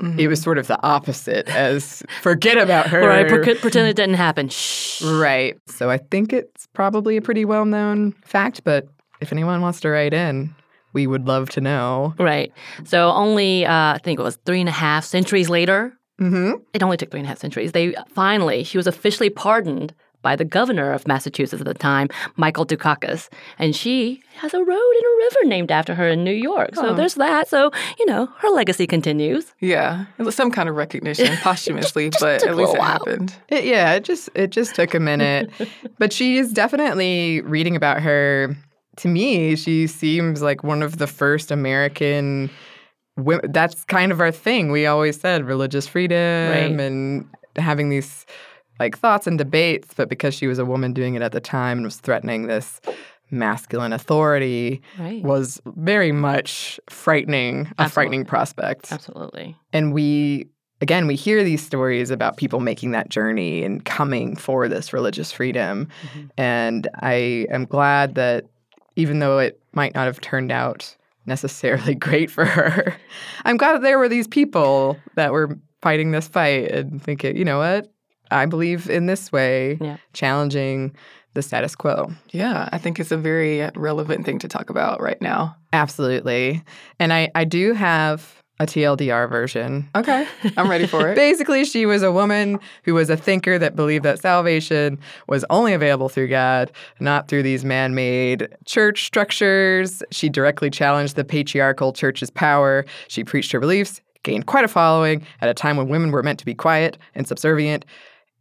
it 0.00 0.28
was 0.28 0.40
sort 0.40 0.58
of 0.58 0.66
the 0.68 0.80
opposite 0.82 1.48
as 1.48 2.02
forget 2.22 2.56
about 2.56 2.86
her. 2.90 3.00
Right. 3.00 3.26
Pretend, 3.28 3.58
pretend 3.58 3.88
it 3.88 3.96
didn't 3.96 4.14
happen. 4.14 4.48
Shh. 4.48 5.02
Right. 5.02 5.58
So 5.66 5.90
I 5.90 5.98
think 5.98 6.32
it's 6.32 6.66
probably 6.72 7.16
a 7.16 7.22
pretty 7.22 7.44
well-known 7.44 8.12
fact, 8.24 8.62
but 8.64 8.86
if 9.20 9.32
anyone 9.32 9.60
wants 9.60 9.80
to 9.80 9.88
write 9.88 10.14
in, 10.14 10.54
we 10.92 11.06
would 11.06 11.26
love 11.26 11.50
to 11.50 11.60
know. 11.60 12.14
Right. 12.18 12.52
So 12.84 13.10
only, 13.10 13.66
uh, 13.66 13.94
I 13.94 14.00
think 14.02 14.20
it 14.20 14.22
was 14.22 14.36
three 14.46 14.60
and 14.60 14.68
a 14.68 14.72
half 14.72 15.04
centuries 15.04 15.48
later. 15.48 15.92
Mm-hmm. 16.20 16.62
It 16.72 16.82
only 16.82 16.96
took 16.96 17.10
three 17.10 17.20
and 17.20 17.26
a 17.26 17.28
half 17.28 17.38
centuries. 17.38 17.72
They 17.72 17.94
finally, 18.08 18.64
she 18.64 18.76
was 18.76 18.86
officially 18.86 19.30
pardoned 19.30 19.94
by 20.22 20.34
the 20.36 20.44
governor 20.44 20.92
of 20.92 21.06
Massachusetts 21.06 21.60
at 21.60 21.66
the 21.66 21.74
time, 21.74 22.08
Michael 22.36 22.66
Dukakis, 22.66 23.28
and 23.58 23.74
she 23.74 24.20
has 24.36 24.52
a 24.52 24.58
road 24.58 24.68
and 24.68 25.04
a 25.04 25.16
river 25.24 25.48
named 25.48 25.70
after 25.70 25.94
her 25.94 26.08
in 26.08 26.24
New 26.24 26.32
York. 26.32 26.74
So 26.74 26.88
Oh. 26.88 26.94
there's 26.94 27.14
that. 27.14 27.48
So 27.48 27.70
you 27.98 28.06
know, 28.06 28.26
her 28.38 28.48
legacy 28.50 28.86
continues. 28.86 29.54
yeah, 29.60 30.06
some 30.30 30.50
kind 30.50 30.68
of 30.68 30.74
recognition 30.76 31.36
posthumously, 31.42 32.10
but 32.20 32.42
at 32.44 32.56
least 32.56 32.74
it 32.74 32.80
happened. 32.80 33.34
It, 33.48 33.64
yeah, 33.64 33.92
it 33.94 34.04
just 34.04 34.28
it 34.34 34.50
just 34.50 34.74
took 34.74 34.94
a 34.94 35.00
minute, 35.00 35.50
but 35.98 36.12
she 36.12 36.38
is 36.38 36.52
definitely 36.52 37.40
reading 37.42 37.76
about 37.76 38.00
her. 38.02 38.56
To 38.96 39.06
me, 39.08 39.54
she 39.54 39.86
seems 39.86 40.42
like 40.42 40.64
one 40.64 40.82
of 40.82 40.98
the 40.98 41.06
first 41.06 41.52
American. 41.52 42.50
women. 43.16 43.52
That's 43.52 43.84
kind 43.84 44.10
of 44.12 44.20
our 44.20 44.32
thing. 44.32 44.72
We 44.72 44.86
always 44.86 45.20
said 45.20 45.44
religious 45.44 45.86
freedom 45.86 46.50
Right. 46.50 46.80
and 46.80 47.24
having 47.56 47.88
these 47.90 48.26
like 48.78 48.96
thoughts 48.98 49.26
and 49.26 49.38
debates, 49.38 49.94
but 49.94 50.08
because 50.08 50.34
she 50.34 50.46
was 50.46 50.58
a 50.58 50.64
woman 50.64 50.92
doing 50.92 51.14
it 51.14 51.22
at 51.22 51.32
the 51.32 51.40
time 51.40 51.78
and 51.78 51.84
was 51.86 51.96
threatening 51.96 52.46
this 52.46 52.80
masculine 53.30 53.92
authority, 53.92 54.80
Right. 54.98 55.22
was 55.22 55.60
very 55.76 56.12
much 56.12 56.80
frightening. 56.88 57.70
A 57.78 57.88
frightening 57.88 58.24
prospect 58.24 58.90
Absolutely. 58.92 59.56
and 59.72 59.92
we 59.92 60.46
again 60.80 61.06
we 61.08 61.14
hear 61.16 61.42
these 61.44 61.64
stories 61.64 62.10
about 62.10 62.36
people 62.36 62.60
making 62.60 62.92
that 62.92 63.08
journey 63.08 63.64
and 63.64 63.84
coming 63.84 64.36
for 64.36 64.68
this 64.68 64.92
religious 64.92 65.32
freedom 65.32 65.88
Mhm. 66.14 66.30
and 66.38 66.88
i 67.02 67.46
am 67.50 67.64
glad 67.64 68.14
that 68.14 68.44
even 68.94 69.18
though 69.18 69.38
it 69.40 69.60
might 69.72 69.92
not 69.96 70.06
have 70.06 70.20
turned 70.20 70.52
out 70.52 70.94
necessarily 71.26 71.94
great 72.06 72.30
for 72.30 72.44
her 72.44 72.94
i'm 73.44 73.56
glad 73.56 73.72
that 73.74 73.82
there 73.82 73.98
were 73.98 74.08
these 74.08 74.28
people 74.28 74.96
that 75.16 75.32
were 75.32 75.58
fighting 75.82 76.12
this 76.12 76.28
fight 76.28 76.70
and 76.70 77.02
thinking 77.02 77.36
you 77.36 77.44
know 77.44 77.58
what 77.58 77.92
i 78.30 78.46
believe 78.46 78.88
in 78.90 79.06
this 79.06 79.30
way 79.32 79.78
Yeah. 79.80 79.96
challenging 80.12 80.94
the 81.34 81.42
status 81.42 81.76
quo 81.76 82.10
Yeah, 82.30 82.68
I 82.72 82.78
think 82.78 82.98
it's 82.98 83.12
a 83.12 83.16
very 83.16 83.70
relevant 83.76 84.24
thing 84.24 84.38
to 84.40 84.48
talk 84.48 84.70
about 84.70 85.00
right 85.00 85.20
now. 85.20 85.56
absolutely 85.72 86.62
and 86.98 87.12
i 87.12 87.30
i 87.34 87.44
do 87.44 87.72
have 87.74 88.34
a 88.60 88.66
tldr 88.66 89.28
version 89.30 89.88
Okay, 89.94 90.26
I'm 90.56 90.68
ready 90.68 90.88
for 90.88 91.08
it. 91.08 91.14
Basically, 91.28 91.64
she 91.64 91.86
was 91.86 92.02
a 92.02 92.10
woman 92.10 92.58
who 92.82 92.92
was 92.94 93.08
a 93.08 93.16
thinker 93.16 93.56
that 93.56 93.76
believed 93.76 94.04
that 94.04 94.18
salvation 94.18 94.98
was 95.28 95.44
only 95.48 95.72
available 95.74 96.08
through 96.08 96.26
God, 96.26 96.72
not 96.98 97.28
through 97.28 97.44
these 97.44 97.64
man 97.64 97.94
made 97.94 98.48
church 98.66 99.04
structures. 99.04 100.02
She 100.10 100.28
directly 100.28 100.70
challenged 100.70 101.14
the 101.14 101.24
patriarchal 101.24 101.92
church's 101.92 102.30
power. 102.30 102.84
She 103.06 103.22
preached 103.22 103.52
her 103.52 103.60
beliefs, 103.60 104.00
gained 104.24 104.46
quite 104.46 104.64
a 104.64 104.68
following 104.68 105.24
at 105.40 105.48
a 105.48 105.54
time 105.54 105.76
when 105.76 105.88
women 105.88 106.10
were 106.10 106.24
meant 106.24 106.40
to 106.40 106.44
be 106.44 106.54
quiet 106.54 106.98
and 107.14 107.28
subservient. 107.28 107.84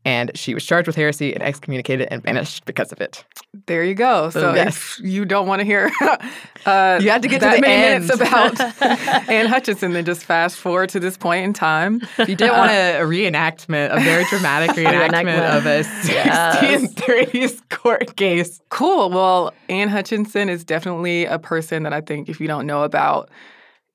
And 0.07 0.31
she 0.37 0.53
was 0.53 0.63
charged 0.65 0.87
with 0.87 0.95
heresy 0.95 1.33
and 1.33 1.43
excommunicated 1.43 2.07
and 2.09 2.23
banished 2.23 2.63
because 2.63 2.93
of 2.93 3.01
it. 3.01 3.25
There 3.65 3.83
you 3.83 3.93
go. 3.93 4.29
So 4.29 4.53
Boom. 4.53 4.55
if 4.67 4.97
you 5.03 5.25
don't 5.25 5.47
want 5.47 5.59
to 5.59 5.65
hear, 5.65 5.91
uh, 6.65 6.99
You 7.01 7.09
had 7.09 7.21
to 7.23 7.27
get 7.27 7.41
to 7.41 7.47
the 7.59 7.67
end. 7.67 8.07
minutes 8.07 8.09
about 8.15 8.57
Anne 9.29 9.47
Hutchinson, 9.47 9.91
then 9.91 10.05
just 10.05 10.23
fast 10.23 10.55
forward 10.55 10.87
to 10.91 11.01
this 11.01 11.17
point 11.17 11.43
in 11.43 11.51
time. 11.51 11.99
If 12.17 12.29
you 12.29 12.35
didn't 12.37 12.55
want 12.57 12.71
a, 12.71 13.01
a 13.01 13.05
reenactment, 13.05 13.91
a 13.95 13.99
very 13.99 14.23
dramatic 14.29 14.69
reenactment 14.77 15.57
of 15.57 15.65
a 15.65 15.79
Yes. 16.07 16.55
1630s 16.95 17.69
court 17.69 18.15
case, 18.15 18.61
Cool. 18.69 19.09
Well, 19.09 19.53
Anne 19.67 19.89
Hutchinson 19.89 20.47
is 20.47 20.63
definitely 20.63 21.25
a 21.25 21.37
person 21.37 21.83
that 21.83 21.91
I 21.91 21.99
think 21.99 22.29
if 22.29 22.39
you 22.39 22.47
don't 22.47 22.65
know 22.65 22.83
about, 22.83 23.29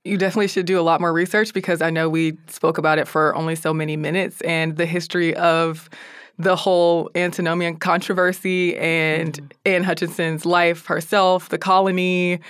you 0.05 0.17
definitely 0.17 0.49
should 0.49 0.67
do 0.67 0.81
a 0.81 0.83
lot 0.83 1.01
more 1.01 1.13
research 1.13 1.55
because 1.55 1.81
I 1.81 1.91
know 1.91 2.09
we 2.09 2.37
spoke 2.49 2.79
about 2.79 2.99
it 2.99 3.07
for 3.07 3.35
only 3.37 3.55
so 3.55 3.73
many 3.73 3.97
minutes 3.97 4.41
and 4.43 4.77
the 4.77 4.87
history 4.87 5.35
of 5.37 5.89
the 6.39 6.57
whole 6.57 7.11
antinomian 7.15 7.77
controversy 7.77 8.77
and 8.79 9.55
Anne 9.65 9.85
Hutchinson's 9.85 10.45
life 10.45 10.87
herself, 10.87 11.51
the 11.51 11.59
colony. 11.59 12.41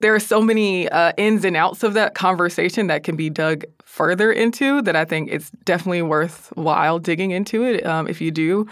There 0.00 0.14
are 0.14 0.20
so 0.20 0.42
many 0.42 0.88
uh, 0.88 1.12
ins 1.16 1.44
and 1.44 1.56
outs 1.56 1.82
of 1.82 1.94
that 1.94 2.14
conversation 2.14 2.88
that 2.88 3.04
can 3.04 3.16
be 3.16 3.30
dug 3.30 3.64
further 3.98 4.30
into 4.30 4.80
that 4.82 4.94
I 4.94 5.04
think 5.04 5.28
it's 5.28 5.50
definitely 5.64 6.02
worthwhile 6.02 7.00
digging 7.00 7.32
into 7.32 7.64
it 7.64 7.84
um, 7.84 8.06
if 8.06 8.20
you 8.20 8.30
do. 8.30 8.64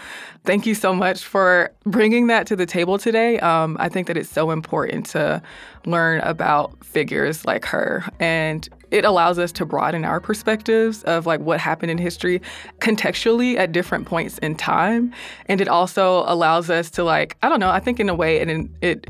Thank 0.45 0.65
you 0.65 0.73
so 0.73 0.95
much 0.95 1.25
for 1.25 1.69
bringing 1.83 2.27
that 2.27 2.47
to 2.47 2.55
the 2.55 2.65
table 2.65 2.97
today. 2.97 3.37
Um, 3.39 3.75
I 3.77 3.89
think 3.89 4.07
that 4.07 4.15
it's 4.15 4.29
so 4.29 4.51
important 4.51 5.05
to 5.07 5.41
learn 5.85 6.21
about 6.21 6.81
figures 6.81 7.43
like 7.43 7.65
her 7.65 8.05
and 8.21 8.69
it 8.89 9.03
allows 9.03 9.37
us 9.37 9.51
to 9.51 9.65
broaden 9.65 10.05
our 10.05 10.21
perspectives 10.21 11.03
of 11.03 11.25
like 11.25 11.41
what 11.41 11.59
happened 11.59 11.91
in 11.91 11.97
history 11.97 12.41
contextually 12.79 13.57
at 13.57 13.73
different 13.73 14.05
points 14.05 14.37
in 14.37 14.55
time 14.55 15.13
and 15.47 15.59
it 15.59 15.67
also 15.67 16.23
allows 16.25 16.69
us 16.69 16.89
to 16.89 17.03
like 17.03 17.37
i 17.41 17.49
don't 17.49 17.59
know 17.59 17.69
i 17.69 17.79
think 17.79 17.99
in 17.99 18.09
a 18.09 18.15
way 18.15 18.37
it, 18.37 18.69
it 18.81 19.09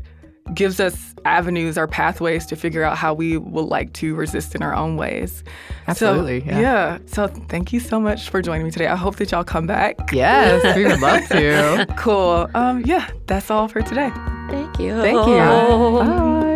gives 0.54 0.80
us 0.80 1.14
avenues 1.24 1.76
or 1.76 1.86
pathways 1.86 2.46
to 2.46 2.56
figure 2.56 2.82
out 2.82 2.96
how 2.96 3.14
we 3.14 3.36
would 3.36 3.66
like 3.66 3.92
to 3.94 4.14
resist 4.14 4.54
in 4.54 4.62
our 4.62 4.74
own 4.74 4.96
ways. 4.96 5.44
Absolutely. 5.86 6.40
So, 6.40 6.46
yeah. 6.46 6.60
yeah. 6.60 6.98
So 7.06 7.26
thank 7.26 7.72
you 7.72 7.80
so 7.80 8.00
much 8.00 8.30
for 8.30 8.42
joining 8.42 8.64
me 8.64 8.70
today. 8.70 8.86
I 8.86 8.96
hope 8.96 9.16
that 9.16 9.30
y'all 9.32 9.44
come 9.44 9.66
back. 9.66 10.12
Yes, 10.12 10.76
we 10.76 10.84
would 10.84 11.00
love 11.00 11.26
to. 11.28 11.86
cool. 11.98 12.48
Um, 12.54 12.82
yeah, 12.84 13.10
that's 13.26 13.50
all 13.50 13.68
for 13.68 13.82
today. 13.82 14.10
Thank 14.50 14.78
you. 14.78 15.00
Thank 15.00 15.26
you. 15.26 15.36
Bye. 15.38 16.47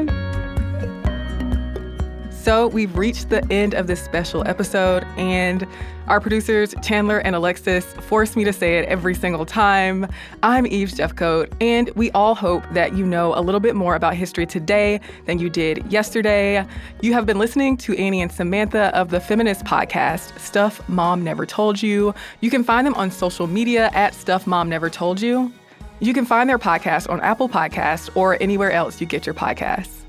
So 2.43 2.67
we've 2.67 2.99
reached 2.99 3.29
the 3.29 3.45
end 3.53 3.73
of 3.73 3.87
this 3.87 4.03
special 4.03 4.43
episode, 4.49 5.05
and 5.17 5.65
our 6.09 6.21
producers, 6.21 6.75
Chandler 6.83 7.19
and 7.19 7.37
Alexis, 7.37 7.85
force 7.85 8.35
me 8.35 8.43
to 8.43 8.53
say 8.53 8.79
it 8.79 8.89
every 8.89 9.15
single 9.15 9.47
time. 9.47 10.09
I'm 10.43 10.67
Eve 10.67 10.89
Jeffcoat, 10.89 11.53
and 11.61 11.89
we 11.91 12.11
all 12.11 12.35
hope 12.35 12.65
that 12.73 12.97
you 12.97 13.07
know 13.07 13.33
a 13.39 13.41
little 13.41 13.61
bit 13.61 13.77
more 13.77 13.95
about 13.95 14.17
history 14.17 14.45
today 14.45 15.01
than 15.27 15.39
you 15.39 15.49
did 15.49 15.87
yesterday. 15.93 16.67
You 17.01 17.13
have 17.13 17.27
been 17.27 17.39
listening 17.39 17.77
to 17.77 17.97
Anney 17.97 18.21
and 18.21 18.33
Samantha 18.33 18.93
of 18.93 19.11
the 19.11 19.21
feminist 19.21 19.65
podcast, 19.65 20.37
Stuff 20.37 20.87
Mom 20.89 21.23
Never 21.23 21.47
Told 21.47 21.81
You. 21.81 22.13
You 22.41 22.51
can 22.51 22.65
find 22.65 22.85
them 22.85 22.95
on 22.95 23.13
social 23.13 23.47
media 23.47 23.89
at 23.93 24.15
Stuff 24.15 24.49
Mom 24.49 24.69
Never 24.69 24.91
Told 24.91 25.21
You. 25.21 25.53
You 26.01 26.13
can 26.13 26.27
find 26.27 26.51
their 26.51 26.59
podcast 26.59 27.09
on 27.09 27.21
Apple 27.21 27.49
Podcasts 27.49 28.11
or 28.17 28.37
anywhere 28.43 28.73
else 28.73 29.01
you 29.01 29.07
get 29.07 29.27
your 29.27 29.35
podcasts. 29.37 30.02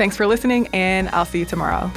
Thanks 0.00 0.16
for 0.16 0.26
listening, 0.26 0.66
and 0.72 1.10
I'll 1.10 1.26
see 1.26 1.40
you 1.40 1.44
tomorrow. 1.44 1.92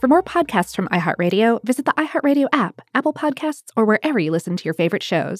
For 0.00 0.08
more 0.08 0.22
podcasts 0.22 0.74
from 0.74 0.88
iHeartRadio, 0.88 1.62
visit 1.62 1.84
the 1.84 1.92
iHeartRadio 1.92 2.46
app, 2.54 2.80
Apple 2.94 3.12
Podcasts, 3.12 3.64
or 3.76 3.84
wherever 3.84 4.18
you 4.18 4.30
listen 4.30 4.56
to 4.56 4.64
your 4.64 4.72
favorite 4.72 5.02
shows. 5.02 5.38